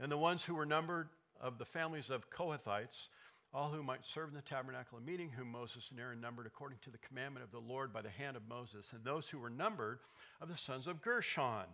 [0.00, 1.08] And the ones who were numbered
[1.40, 3.08] of the families of Kohathites,
[3.52, 6.78] all who might serve in the tabernacle of meeting, whom Moses and Aaron numbered according
[6.82, 9.50] to the commandment of the Lord by the hand of Moses, and those who were
[9.50, 9.98] numbered
[10.40, 11.64] of the sons of Gershon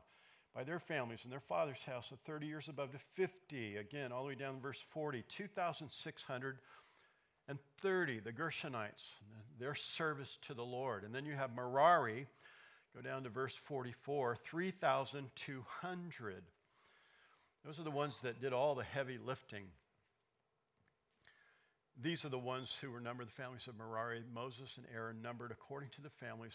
[0.55, 3.77] by their families and their father's house of 30 years above to 50.
[3.77, 9.19] Again, all the way down to verse 40, 2,630, the Gershonites,
[9.59, 11.03] their service to the Lord.
[11.03, 12.29] And then you have Merari,
[12.95, 16.45] go down to verse 44, 3,200.
[17.65, 19.65] Those are the ones that did all the heavy lifting.
[22.01, 25.51] These are the ones who were numbered, the families of Merari, Moses and Aaron, numbered
[25.51, 26.53] according to the families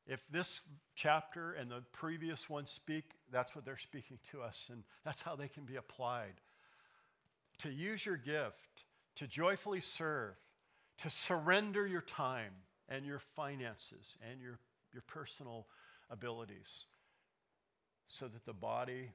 [0.08, 0.62] If this
[0.96, 5.36] chapter and the previous one speak, that's what they're speaking to us, and that's how
[5.36, 6.34] they can be applied.
[7.60, 8.86] To use your gift,
[9.16, 10.36] to joyfully serve,
[11.00, 12.52] to surrender your time
[12.88, 14.60] and your finances and your,
[14.94, 15.66] your personal
[16.10, 16.86] abilities
[18.08, 19.10] so that the body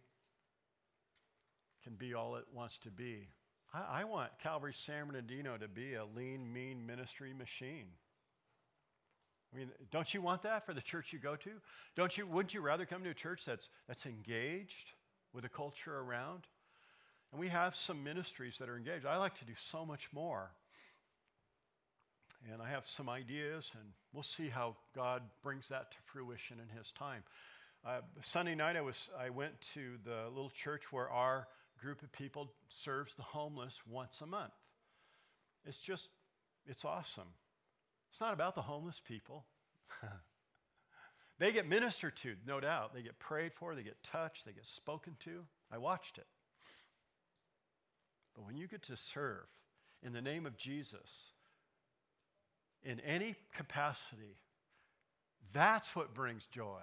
[1.83, 3.29] can be all it wants to be
[3.73, 7.87] I, I want Calvary San Bernardino to be a lean, mean ministry machine.
[9.53, 11.51] I mean, don't you want that for the church you go to?
[11.97, 14.93] Don't you, wouldn't you rather come to a church that's, that's engaged
[15.33, 16.47] with the culture around?
[17.33, 19.07] And we have some ministries that are engaged.
[19.07, 20.53] I like to do so much more.
[22.51, 26.77] And I have some ideas, and we'll see how God brings that to fruition in
[26.77, 27.23] His time.
[27.85, 31.49] Uh, Sunday night, I, was, I went to the little church where our
[31.81, 34.53] group of people serves the homeless once a month.
[35.65, 36.09] It's just,
[36.67, 37.29] it's awesome.
[38.11, 39.45] It's not about the homeless people.
[41.39, 42.95] they get ministered to, no doubt.
[42.95, 45.45] They get prayed for, they get touched, they get spoken to.
[45.71, 46.27] I watched it.
[48.35, 49.47] But when you get to serve
[50.03, 51.33] in the name of Jesus,
[52.83, 54.39] in any capacity,
[55.53, 56.81] that's what brings joy.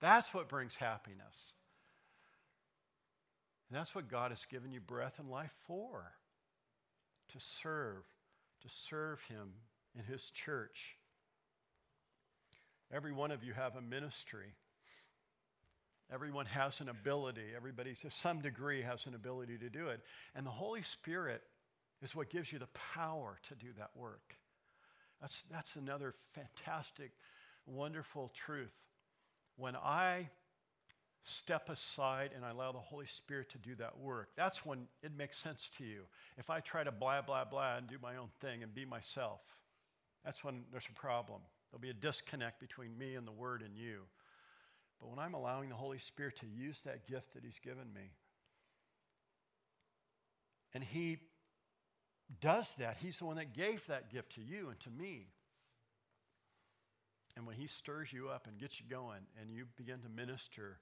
[0.00, 1.52] That's what brings happiness.
[3.74, 6.12] And that's what God has given you breath and life for
[7.32, 8.04] to serve,
[8.62, 9.50] to serve Him
[9.98, 10.96] in His church.
[12.92, 14.54] Every one of you have a ministry.
[16.12, 17.46] Everyone has an ability.
[17.56, 20.02] Everybody, to some degree, has an ability to do it.
[20.36, 21.42] And the Holy Spirit
[22.00, 24.36] is what gives you the power to do that work.
[25.20, 27.10] That's, that's another fantastic,
[27.66, 28.70] wonderful truth.
[29.56, 30.28] When I
[31.24, 34.28] step aside and I allow the Holy Spirit to do that work.
[34.36, 36.02] That's when it makes sense to you.
[36.36, 39.40] If I try to blah, blah, blah and do my own thing and be myself,
[40.24, 41.40] that's when there's a problem.
[41.70, 44.02] There'll be a disconnect between me and the Word and you.
[45.00, 48.12] But when I'm allowing the Holy Spirit to use that gift that He's given me,
[50.74, 51.18] and He
[52.40, 55.28] does that, He's the one that gave that gift to you and to me.
[57.36, 60.78] And when He stirs you up and gets you going and you begin to minister,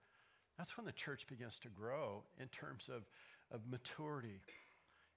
[0.62, 3.02] That's when the church begins to grow in terms of,
[3.50, 4.40] of maturity,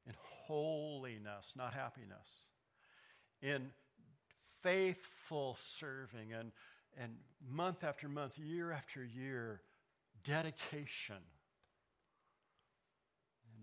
[0.07, 2.47] in holiness, not happiness,
[3.43, 3.69] in
[4.63, 6.51] faithful serving, and,
[6.99, 7.17] and
[7.47, 9.61] month after month, year after year,
[10.23, 11.21] dedication.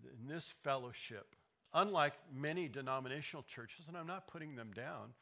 [0.04, 1.34] In this fellowship,
[1.74, 5.14] unlike many denominational churches, and I'm not putting them down,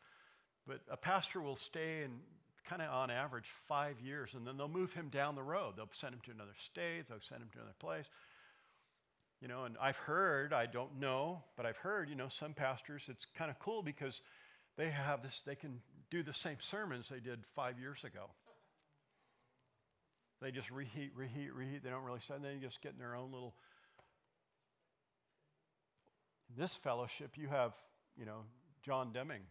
[0.66, 2.20] but a pastor will stay in
[2.68, 5.74] kind of on average five years, and then they'll move him down the road.
[5.76, 8.06] They'll send him to another state, they'll send him to another place.
[9.40, 13.04] You know, and I've heard, I don't know, but I've heard, you know, some pastors,
[13.08, 14.20] it's kind of cool because
[14.76, 15.80] they have this, they can
[16.10, 18.26] do the same sermons they did five years ago.
[20.42, 21.82] They just reheat, reheat, reheat.
[21.82, 23.54] They don't really say, they just get in their own little.
[26.48, 27.74] In this fellowship, you have,
[28.18, 28.44] you know,
[28.82, 29.42] John Deming.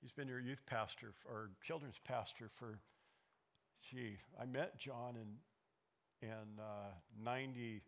[0.00, 2.78] He's been your youth pastor or children's pastor for,
[3.90, 6.92] gee, I met John in, in uh,
[7.24, 7.82] 90,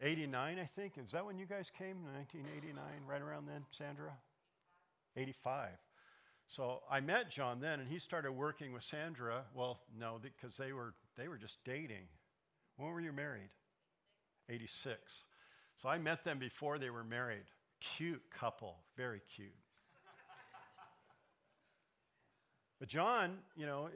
[0.00, 0.98] 89, I think.
[0.98, 4.12] Is that when you guys came, 1989, right around then, Sandra?
[5.16, 5.70] 85.
[6.46, 9.42] So I met John then, and he started working with Sandra.
[9.54, 12.08] Well, no, because they were, they were just dating.
[12.76, 13.50] When were you married?
[14.48, 14.98] 86.
[15.76, 17.44] So I met them before they were married.
[17.80, 19.54] Cute couple, very cute.
[22.78, 23.88] But John, you know,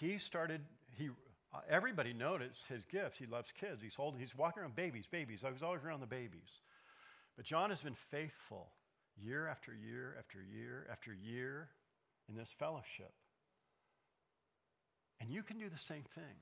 [0.00, 0.62] he started,
[0.96, 1.10] he,
[1.54, 3.18] uh, everybody noticed his gifts.
[3.18, 3.82] He loves kids.
[3.82, 5.44] He's holding, he's walking around babies, babies.
[5.44, 6.60] I was always around the babies.
[7.36, 8.68] But John has been faithful
[9.22, 11.68] year after year after year after year
[12.28, 13.12] in this fellowship.
[15.20, 16.36] And you can do the same thing.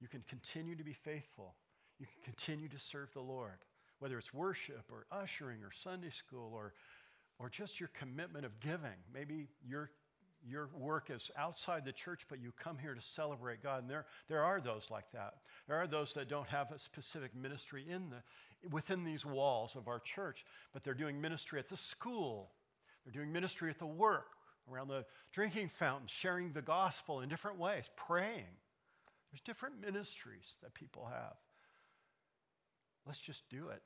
[0.00, 1.54] You can continue to be faithful.
[1.98, 3.58] You can continue to serve the Lord,
[3.98, 6.72] whether it's worship or ushering or Sunday school or,
[7.38, 8.98] or just your commitment of giving.
[9.12, 9.90] Maybe you're
[10.48, 13.82] your work is outside the church, but you come here to celebrate God.
[13.82, 15.34] And there, there are those like that.
[15.66, 19.88] There are those that don't have a specific ministry in the, within these walls of
[19.88, 22.50] our church, but they're doing ministry at the school.
[23.04, 24.32] They're doing ministry at the work,
[24.70, 28.56] around the drinking fountain, sharing the gospel in different ways, praying.
[29.30, 31.36] There's different ministries that people have.
[33.06, 33.82] Let's just do it.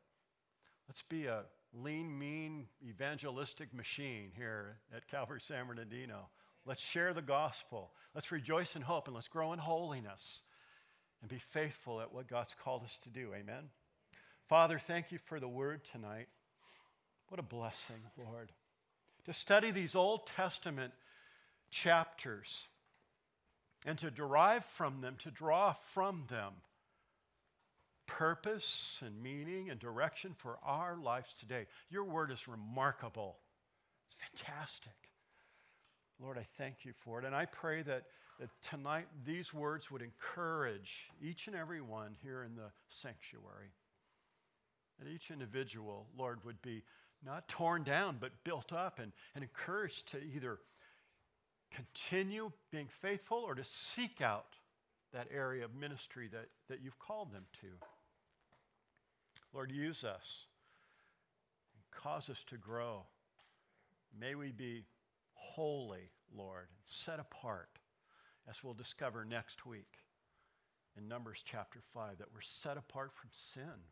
[0.88, 6.28] Let's be a lean, mean, evangelistic machine here at Calvary San Bernardino.
[6.64, 7.90] Let's share the gospel.
[8.14, 10.42] Let's rejoice in hope and let's grow in holiness
[11.20, 13.32] and be faithful at what God's called us to do.
[13.34, 13.70] Amen.
[14.48, 16.28] Father, thank you for the word tonight.
[17.28, 18.52] What a blessing, Lord.
[19.24, 20.92] To study these Old Testament
[21.70, 22.68] chapters
[23.86, 26.52] and to derive from them, to draw from them
[28.06, 31.66] purpose and meaning and direction for our lives today.
[31.88, 33.38] Your word is remarkable.
[34.06, 34.92] It's fantastic.
[36.22, 37.24] Lord, I thank you for it.
[37.24, 38.04] And I pray that,
[38.38, 43.72] that tonight these words would encourage each and every one here in the sanctuary.
[45.00, 46.84] That each individual, Lord, would be
[47.24, 50.58] not torn down, but built up and, and encouraged to either
[51.72, 54.56] continue being faithful or to seek out
[55.12, 57.66] that area of ministry that, that you've called them to.
[59.52, 60.46] Lord, use us
[61.74, 63.02] and cause us to grow.
[64.18, 64.84] May we be
[65.42, 67.78] holy, Lord, set apart,
[68.48, 69.98] as we'll discover next week
[70.96, 73.88] in Numbers chapter 5, that we're set apart from sin.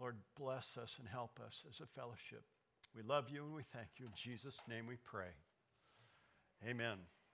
[0.00, 2.44] Lord, bless us and help us as a fellowship.
[2.94, 4.06] We love you and we thank you.
[4.06, 5.34] In Jesus' name we pray.
[6.68, 6.98] Amen.